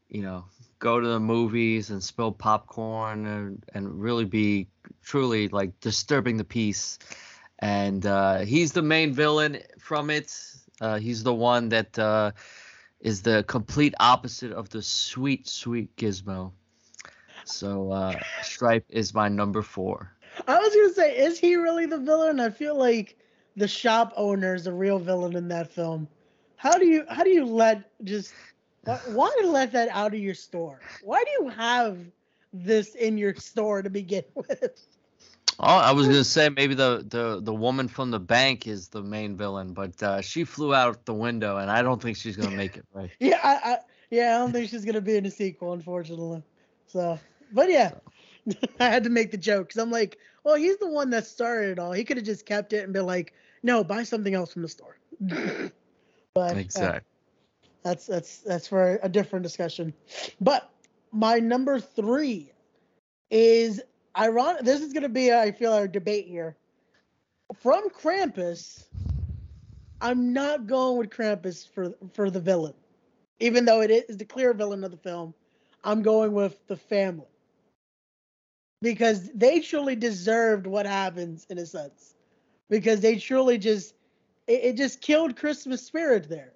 [0.08, 0.44] you know,
[0.78, 4.68] go to the movies and spill popcorn and, and really be
[5.02, 6.98] truly like disturbing the peace.
[7.58, 10.36] And uh, he's the main villain from it.
[10.80, 12.32] Uh, he's the one that uh,
[13.00, 16.52] is the complete opposite of the sweet, sweet Gizmo.
[17.44, 20.10] So uh, Stripe is my number four.
[20.48, 22.40] I was gonna say, is he really the villain?
[22.40, 23.16] I feel like
[23.56, 26.08] the shop owner is the real villain in that film.
[26.56, 28.32] How do you how do you let just
[29.08, 30.80] why let that out of your store?
[31.02, 31.98] Why do you have
[32.52, 34.86] this in your store to begin with?
[35.60, 39.02] Oh, I was gonna say maybe the, the, the woman from the bank is the
[39.02, 42.56] main villain, but uh, she flew out the window, and I don't think she's gonna
[42.56, 43.10] make it right.
[43.20, 43.78] yeah, I, I,
[44.10, 46.42] yeah, I don't think she's gonna be in a sequel, unfortunately.
[46.88, 47.20] So
[47.52, 47.92] but yeah,
[48.80, 51.70] I had to make the joke because I'm like, well, he's the one that started
[51.70, 51.92] it all.
[51.92, 53.32] He could have just kept it and been like,
[53.64, 54.98] no, buy something else from the store.
[56.34, 56.98] but exactly.
[56.98, 57.00] Uh,
[57.82, 59.92] that's that's that's for a different discussion.
[60.40, 60.70] But
[61.10, 62.52] my number three
[63.30, 63.82] is
[64.16, 64.64] ironic.
[64.64, 66.56] This is going to be, I feel, our debate here.
[67.60, 68.84] From Krampus,
[70.00, 72.74] I'm not going with Krampus for for the villain,
[73.40, 75.34] even though it is the clear villain of the film.
[75.84, 77.26] I'm going with the family
[78.82, 82.13] because they truly deserved what happens in a sense,
[82.68, 83.94] because they truly just
[84.46, 86.52] it, it just killed Christmas spirit there,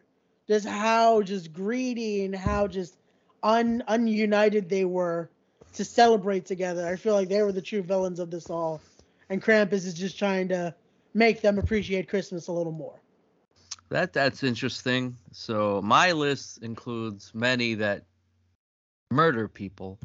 [0.47, 2.97] just how just greedy and how just
[3.43, 5.31] un ununited they were
[5.75, 6.87] to celebrate together.
[6.87, 8.81] I feel like they were the true villains of this all,
[9.29, 10.75] and Krampus is just trying to
[11.15, 13.01] make them appreciate Christmas a little more.
[13.91, 15.17] That that's interesting.
[15.33, 18.05] So my list includes many that
[19.11, 19.99] murder people.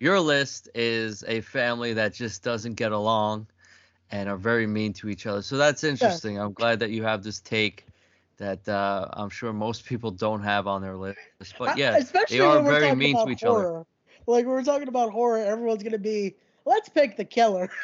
[0.00, 3.46] Your list is a family that just doesn't get along
[4.10, 5.42] and are very mean to each other.
[5.42, 6.36] So that's interesting.
[6.36, 6.44] Yeah.
[6.44, 7.86] I'm glad that you have this take
[8.38, 11.18] that uh, I'm sure most people don't have on their list.
[11.58, 13.78] But yeah, Especially they are very mean to each horror.
[13.78, 13.86] other.
[14.26, 17.70] Like when we're talking about horror, everyone's gonna be, let's pick the killer.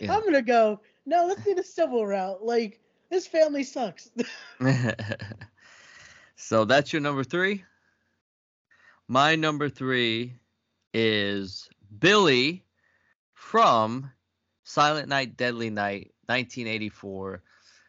[0.00, 0.14] Yeah.
[0.14, 2.44] I'm gonna go, no, let's do the civil route.
[2.44, 2.78] Like
[3.10, 4.12] this family sucks.
[6.36, 7.64] so that's your number three.
[9.08, 10.34] My number three
[10.94, 12.64] is Billy
[13.32, 14.12] from
[14.68, 17.42] Silent Night, Deadly Night, 1984.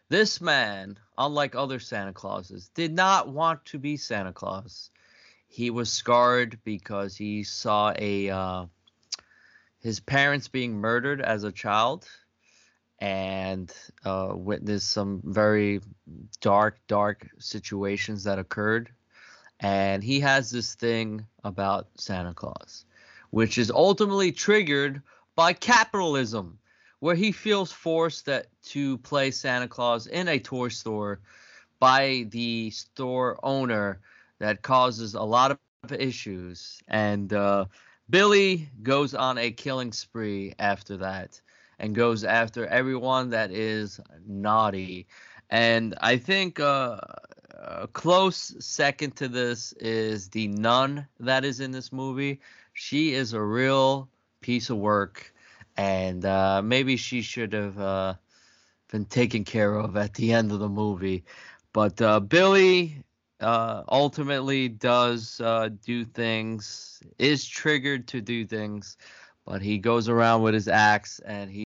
[0.07, 4.89] This man, unlike other Santa Clauses, did not want to be Santa Claus.
[5.49, 8.65] He was scarred because he saw a uh,
[9.82, 12.07] his parents being murdered as a child
[12.99, 13.69] and
[14.05, 15.82] uh, witnessed some very
[16.39, 18.89] dark, dark situations that occurred.
[19.59, 22.86] And he has this thing about Santa Claus,
[23.32, 25.01] which is ultimately triggered
[25.36, 26.59] by capitalism,
[26.99, 31.19] where he feels forced that to play Santa Claus in a toy store
[31.79, 33.99] by the store owner
[34.39, 36.81] that causes a lot of issues.
[36.87, 37.65] And uh,
[38.09, 41.39] Billy goes on a killing spree after that
[41.79, 45.07] and goes after everyone that is naughty.
[45.49, 46.97] And I think uh,
[47.57, 52.41] a close second to this is the nun that is in this movie.
[52.73, 54.09] She is a real
[54.41, 55.33] piece of work,
[55.80, 58.13] and uh, maybe she should have uh,
[58.91, 61.23] been taken care of at the end of the movie.
[61.71, 63.01] But uh, Billy
[63.39, 68.97] uh, ultimately does uh, do things, is triggered to do things,
[69.45, 71.63] but he goes around with his axe and he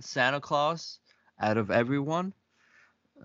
[0.00, 1.00] Santa Claus
[1.38, 2.32] out of everyone.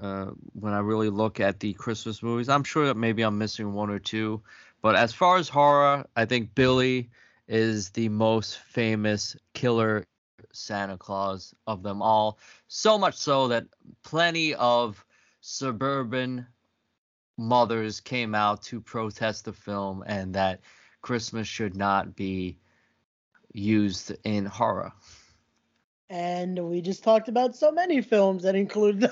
[0.02, 3.74] Uh, when I really look at the Christmas movies, I'm sure that maybe I'm missing
[3.74, 4.42] one or two,
[4.82, 7.10] but as far as horror, I think Billy
[7.48, 10.04] is the most famous killer
[10.52, 12.38] Santa Claus of them all.
[12.68, 13.66] So much so that
[14.04, 15.04] plenty of
[15.42, 16.48] suburban
[17.38, 20.62] mothers came out to protest the film and that
[21.02, 22.58] Christmas should not be
[23.54, 24.94] used in horror.
[26.10, 29.10] And we just talked about so many films that include.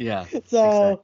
[0.00, 0.24] Yeah.
[0.46, 1.02] So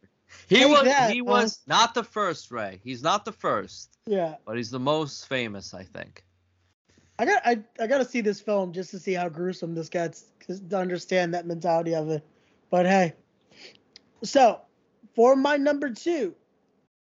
[0.48, 0.58] exactly.
[0.58, 2.80] he was that, he was not the first Ray.
[2.82, 3.98] He's not the first.
[4.06, 4.36] Yeah.
[4.44, 6.24] But he's the most famous, I think.
[7.18, 9.88] I got I, I got to see this film just to see how gruesome this
[9.88, 12.24] gets to understand that mentality of it.
[12.70, 13.12] But hey,
[14.22, 14.60] so
[15.14, 16.34] for my number two,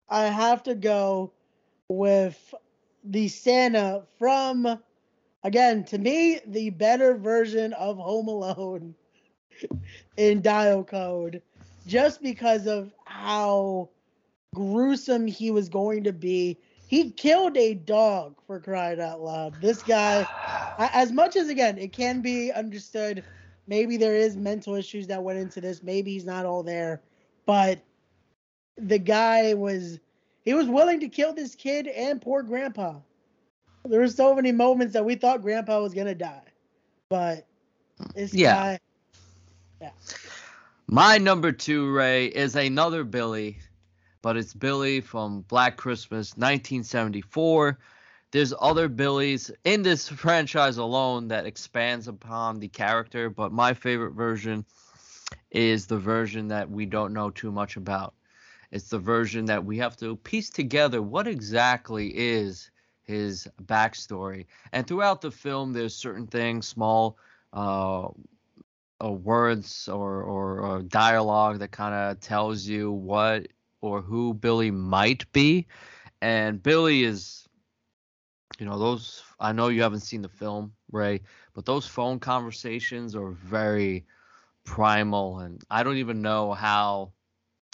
[0.10, 1.34] I have to go
[1.88, 2.54] with
[3.04, 4.80] the Santa from
[5.44, 8.96] again, to me, the better version of Home Alone
[10.18, 11.42] in Dial Code,
[11.88, 13.90] just because of how
[14.54, 16.58] gruesome he was going to be.
[16.88, 19.62] He killed a dog for crying out loud.
[19.62, 20.26] This guy,
[20.78, 23.24] as much as again, it can be understood.
[23.68, 25.82] Maybe there is mental issues that went into this.
[25.84, 27.02] Maybe he's not all there,
[27.46, 27.80] but
[28.76, 30.00] the guy was
[30.44, 32.96] he was willing to kill this kid and poor grandpa
[33.86, 36.44] there were so many moments that we thought Grandpa was gonna die,
[37.10, 37.46] but
[38.16, 38.54] this yeah.
[38.54, 38.80] guy,
[39.82, 39.92] yeah.
[40.94, 43.60] My number two, Ray, is another Billy,
[44.22, 47.80] but it's Billy from Black Christmas, 1974.
[48.32, 54.16] There's other Billies in this franchise alone that expands upon the character, but my favorite
[54.16, 54.66] version
[55.50, 58.14] is the version that we don't know too much about.
[58.70, 62.70] It's the version that we have to piece together what exactly is
[63.04, 64.46] his backstory.
[64.74, 67.18] And throughout the film, there's certain things, small
[67.54, 68.10] uh,
[69.04, 73.48] uh, words or, or, or dialogue that kind of tells you what
[73.82, 75.68] or who Billy might be.
[76.22, 77.48] And Billy is,
[78.60, 79.24] you know, those.
[79.40, 81.22] I know you haven't seen the film, Ray,
[81.54, 84.06] but those phone conversations are very,
[84.64, 87.12] primal, and I don't even know how,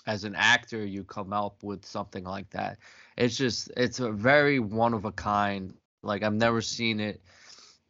[0.06, 2.78] as an actor, you come up with something like that.
[3.18, 5.74] It's just it's a very one of a kind.
[6.04, 7.22] Like I've never seen it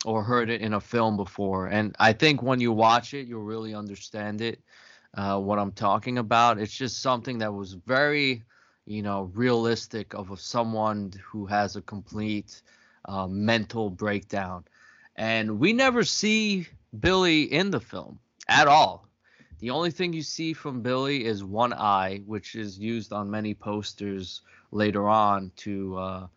[0.06, 3.44] or heard it in a film before, and I think when you watch it, you'll
[3.44, 4.62] really understand it.
[5.14, 6.60] Uh, what I'm talking about.
[6.60, 8.44] It's just something that was very,
[8.86, 12.62] you know, realistic of someone who has a complete
[13.06, 14.66] uh, mental breakdown.
[15.16, 16.68] And we never see
[17.00, 19.08] Billy in the film at all.
[19.60, 23.56] The only thing you see from Billy is one eye, which is used on many
[23.56, 24.42] posters
[24.72, 26.28] later on to uh,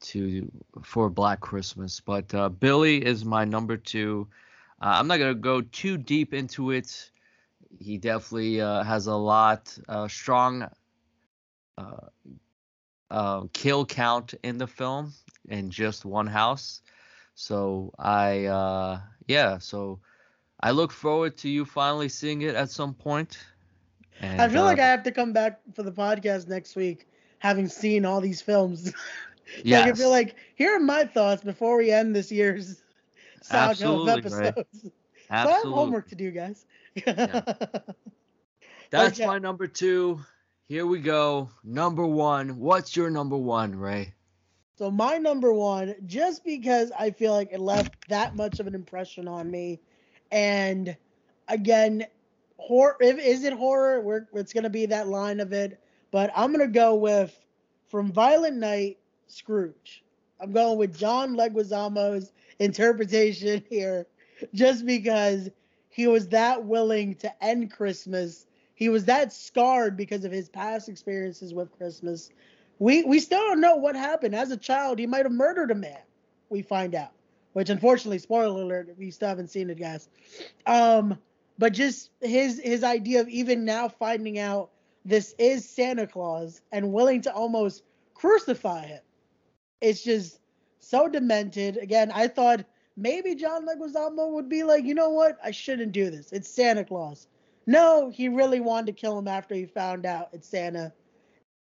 [0.00, 0.50] to
[0.82, 2.00] for Black Christmas.
[2.00, 4.28] But uh, Billy is my number two.
[4.80, 7.10] Uh, I'm not gonna go too deep into it.
[7.78, 10.68] He definitely uh, has a lot uh, strong
[13.10, 15.12] uh, kill count in the film
[15.48, 16.82] in just one house.
[17.34, 20.00] So I uh yeah, so
[20.60, 23.38] I look forward to you finally seeing it at some point.
[24.20, 27.08] And, I feel uh, like I have to come back for the podcast next week,
[27.38, 28.92] having seen all these films.
[29.64, 32.82] yeah, like I feel like here are my thoughts before we end this year's
[33.42, 34.56] saga of episodes.
[34.56, 34.66] Right.
[34.82, 34.90] So
[35.30, 36.66] I have homework to do, guys.
[36.94, 37.40] yeah.
[38.90, 39.26] That's okay.
[39.26, 40.20] my number two.
[40.66, 41.50] Here we go.
[41.64, 42.58] Number one.
[42.58, 44.14] What's your number one, Ray?
[44.76, 48.74] So my number one, just because I feel like it left that much of an
[48.74, 49.78] impression on me,
[50.32, 50.96] and
[51.48, 52.06] again,
[52.56, 52.96] horror.
[52.98, 54.00] If, is it horror?
[54.00, 55.78] We're, it's gonna be that line of it,
[56.10, 57.38] but I'm gonna go with
[57.88, 58.99] from Violent Night,
[59.30, 60.02] Scrooge.
[60.40, 64.06] I'm going with John Leguizamo's interpretation here,
[64.54, 65.50] just because
[65.88, 68.46] he was that willing to end Christmas.
[68.74, 72.30] He was that scarred because of his past experiences with Christmas
[72.80, 74.34] we we still don't know what happened.
[74.34, 76.00] As a child, he might have murdered a man.
[76.48, 77.12] We find out,
[77.52, 80.08] which unfortunately, spoiler alert, we still haven't seen it, guys.
[80.66, 81.16] Um,
[81.58, 84.70] but just his his idea of even now finding out
[85.04, 89.00] this is Santa Claus and willing to almost crucify him.
[89.80, 90.40] It's just
[90.78, 91.76] so demented.
[91.76, 92.64] Again, I thought
[92.96, 95.38] maybe John Leguizamo would be like, you know what?
[95.42, 96.32] I shouldn't do this.
[96.32, 97.26] It's Santa Claus.
[97.66, 100.92] No, he really wanted to kill him after he found out it's Santa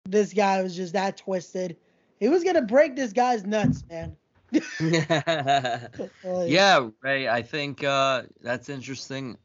[0.08, 1.76] this guy was just that twisted.
[2.20, 4.16] He was gonna break this guy's nuts, man.
[6.46, 7.28] yeah, Ray.
[7.28, 9.38] I think uh, that's interesting.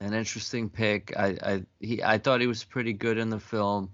[0.00, 1.12] An interesting pick.
[1.16, 3.90] I I he I thought he was pretty good in the film.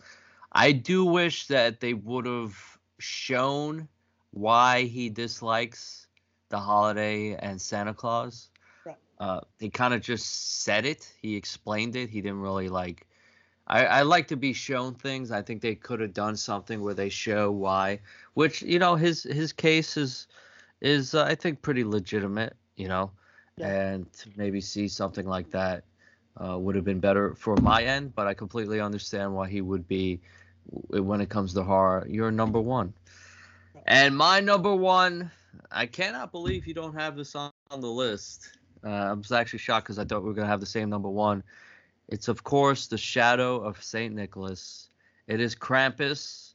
[0.53, 2.57] I do wish that they would have
[2.99, 3.89] shown
[4.35, 6.07] why he dislikes
[6.51, 8.51] the holiday and Santa Claus.
[8.85, 8.97] Right.
[9.19, 11.11] Uh, they kind of just said it.
[11.21, 12.11] He explained it.
[12.11, 13.07] He didn't really like
[13.67, 15.31] I, I like to be shown things.
[15.31, 18.01] I think they could have done something where they show why,
[18.35, 20.27] which you know his his case is
[20.81, 23.11] is uh, I think pretty legitimate, you know,
[23.57, 23.69] yeah.
[23.69, 24.07] and
[24.37, 25.85] maybe see something like that
[26.37, 28.15] uh, would have been better for my end.
[28.15, 30.21] But I completely understand why he would be
[30.91, 32.07] when it comes to horror.
[32.09, 32.93] You're number one,
[33.85, 35.31] and my number one.
[35.71, 38.49] I cannot believe you don't have this on, on the list.
[38.85, 41.09] Uh, I was actually shocked because I thought we were gonna have the same number
[41.09, 41.43] one.
[42.09, 44.15] It's, of course, the shadow of St.
[44.15, 44.91] Nicholas.
[45.27, 46.55] It is Krampus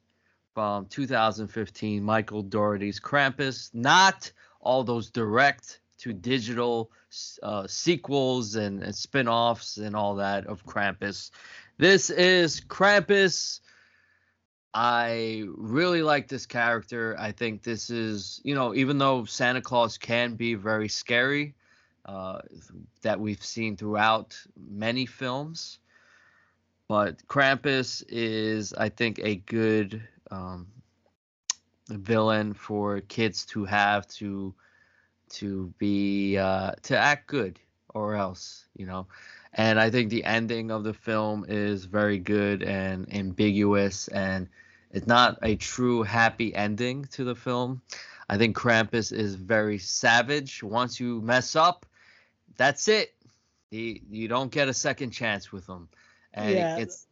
[0.54, 6.92] from 2015, Michael Dougherty's Krampus, not all those direct to digital
[7.44, 11.32] uh, sequels and, and spin offs and all that of Krampus.
[11.78, 13.60] This is Krampus.
[14.74, 17.16] I really like this character.
[17.20, 21.56] I think this is, you know, even though Santa Claus can be very scary,
[22.06, 22.42] uh,
[23.02, 24.38] that we've seen throughout
[24.70, 25.80] many films.
[26.88, 30.02] But Krampus is, I think, a good
[30.32, 30.68] um,
[31.90, 34.54] villain for kids to have to
[35.30, 37.60] to be uh, to act good
[37.94, 39.08] or else, you know.
[39.54, 44.48] And I think the ending of the film is very good and ambiguous, and
[44.92, 47.82] it's not a true happy ending to the film.
[48.30, 50.62] I think Krampus is very savage.
[50.62, 51.86] Once you mess up,
[52.58, 53.16] that's it.
[53.72, 55.90] He, you don't get a second chance with him,
[56.34, 56.78] and yeah.
[56.78, 57.08] it's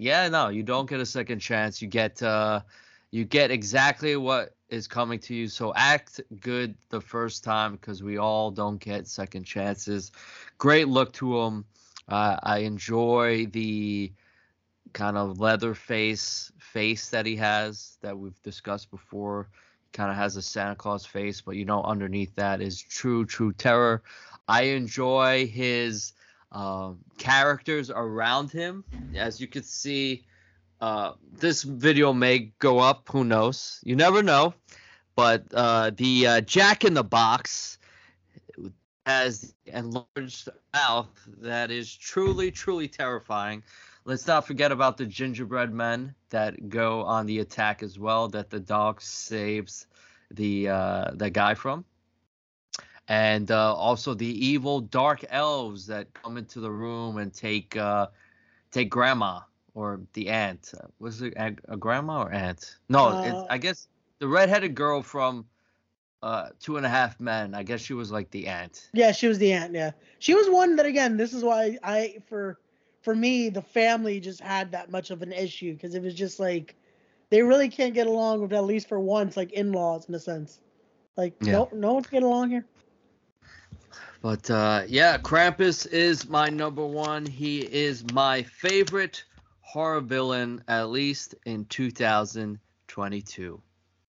[0.00, 1.82] yeah, no, you don't get a second chance.
[1.82, 2.62] You get uh,
[3.10, 5.48] you get exactly what is coming to you.
[5.48, 10.12] So act good the first time because we all don't get second chances.
[10.58, 11.64] Great look to him.
[12.08, 14.12] Uh, I enjoy the
[14.92, 19.48] kind of leather face face that he has that we've discussed before.
[19.92, 23.52] Kind of has a Santa Claus face, but you know underneath that is true, true
[23.52, 24.02] terror.
[24.48, 26.12] I enjoy his
[26.52, 28.84] uh, characters around him.
[29.14, 30.24] As you can see,
[30.80, 33.08] uh, this video may go up.
[33.12, 33.80] Who knows?
[33.84, 34.54] You never know.
[35.16, 37.78] But uh, the uh, Jack in the Box,
[39.06, 41.08] has enlarged mouth
[41.38, 43.62] that is truly, truly terrifying.
[44.04, 48.28] Let's not forget about the gingerbread men that go on the attack as well.
[48.28, 49.86] That the dog saves
[50.30, 51.84] the uh, the guy from,
[53.08, 58.06] and uh, also the evil dark elves that come into the room and take uh,
[58.70, 59.40] take grandma
[59.80, 60.74] or the aunt.
[61.00, 62.78] Was it a, a grandma or aunt?
[62.88, 65.46] No, Uh, I guess the redheaded girl from
[66.22, 67.54] uh, Two and a Half Men.
[67.54, 68.90] I guess she was like the aunt.
[68.92, 69.74] Yeah, she was the aunt.
[69.74, 71.16] Yeah, she was one that again.
[71.16, 72.58] This is why I for
[73.02, 76.38] for me the family just had that much of an issue because it was just
[76.40, 76.76] like
[77.30, 80.60] they really can't get along with at least for once like in-laws in a sense.
[81.16, 81.52] Like Yeah.
[81.52, 82.64] no no one can get along here.
[84.22, 87.26] But uh, yeah, Krampus is my number one.
[87.26, 89.24] He is my favorite
[89.70, 93.62] horror villain, at least in 2022.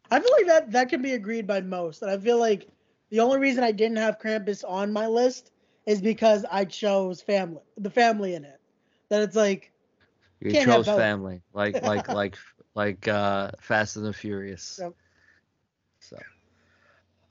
[0.10, 2.68] I feel like that that can be agreed by most, and I feel like
[3.12, 5.52] the only reason I didn't have Krampus on my list
[5.86, 8.60] is because I chose family, the family in it.
[9.10, 9.72] That it's like
[10.40, 12.38] You chose family, like like like
[12.74, 14.80] like uh, Fast and the Furious.
[14.82, 14.96] Yep.
[16.00, 16.18] So,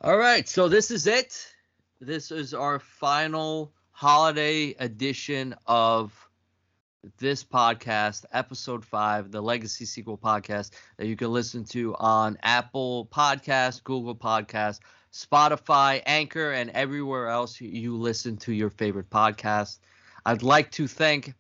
[0.03, 0.49] all right.
[0.49, 1.53] So this is it.
[2.01, 6.30] This is our final holiday edition of
[7.19, 13.09] this podcast, episode five, the Legacy Sequel podcast that you can listen to on Apple
[13.11, 14.81] Podcast, Google Podcast,
[15.13, 19.79] Spotify, Anchor, and everywhere else you listen to your favorite podcast.
[20.27, 21.33] I'd like to thank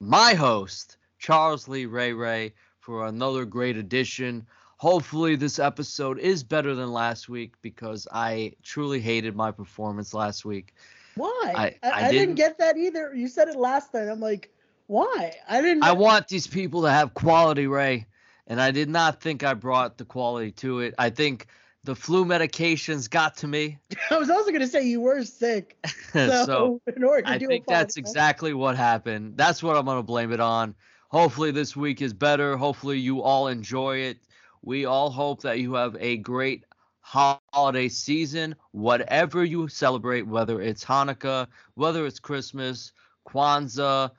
[0.00, 4.46] my host, Charles Lee Ray Ray, for another great edition.
[4.76, 10.44] Hopefully, this episode is better than last week because I truly hated my performance last
[10.44, 10.74] week.
[11.16, 11.52] why?
[11.56, 13.14] I- I, I didn't didn't- get that either.
[13.14, 14.08] You said it last time.
[14.08, 14.52] I'm like,
[14.90, 15.32] why?
[15.48, 15.84] I didn't.
[15.84, 18.08] I want these people to have quality, Ray,
[18.48, 20.94] and I did not think I brought the quality to it.
[20.98, 21.46] I think
[21.84, 23.78] the flu medications got to me.
[24.10, 25.76] I was also gonna say you were sick.
[26.12, 29.36] So, so in order to I do think that's exactly what happened.
[29.36, 30.74] That's what I'm going to blame it on.
[31.10, 32.56] Hopefully, this week is better.
[32.56, 34.18] Hopefully, you all enjoy it.
[34.62, 36.64] We all hope that you have a great
[37.00, 42.90] holiday season, whatever you celebrate, whether it's Hanukkah, whether it's Christmas,
[43.28, 44.10] Kwanzaa,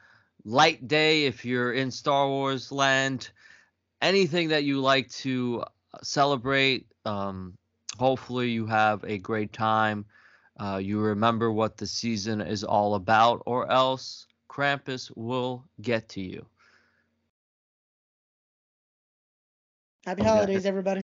[0.43, 3.29] Life Day if you're in Star Wars land,
[4.01, 5.63] anything that you like to
[6.01, 6.87] celebrate.
[7.05, 7.57] Um,
[7.97, 10.05] hopefully, you have a great time.
[10.59, 16.21] Uh, you remember what the season is all about, or else Krampus will get to
[16.21, 16.45] you.
[20.05, 20.99] Happy holidays, everybody.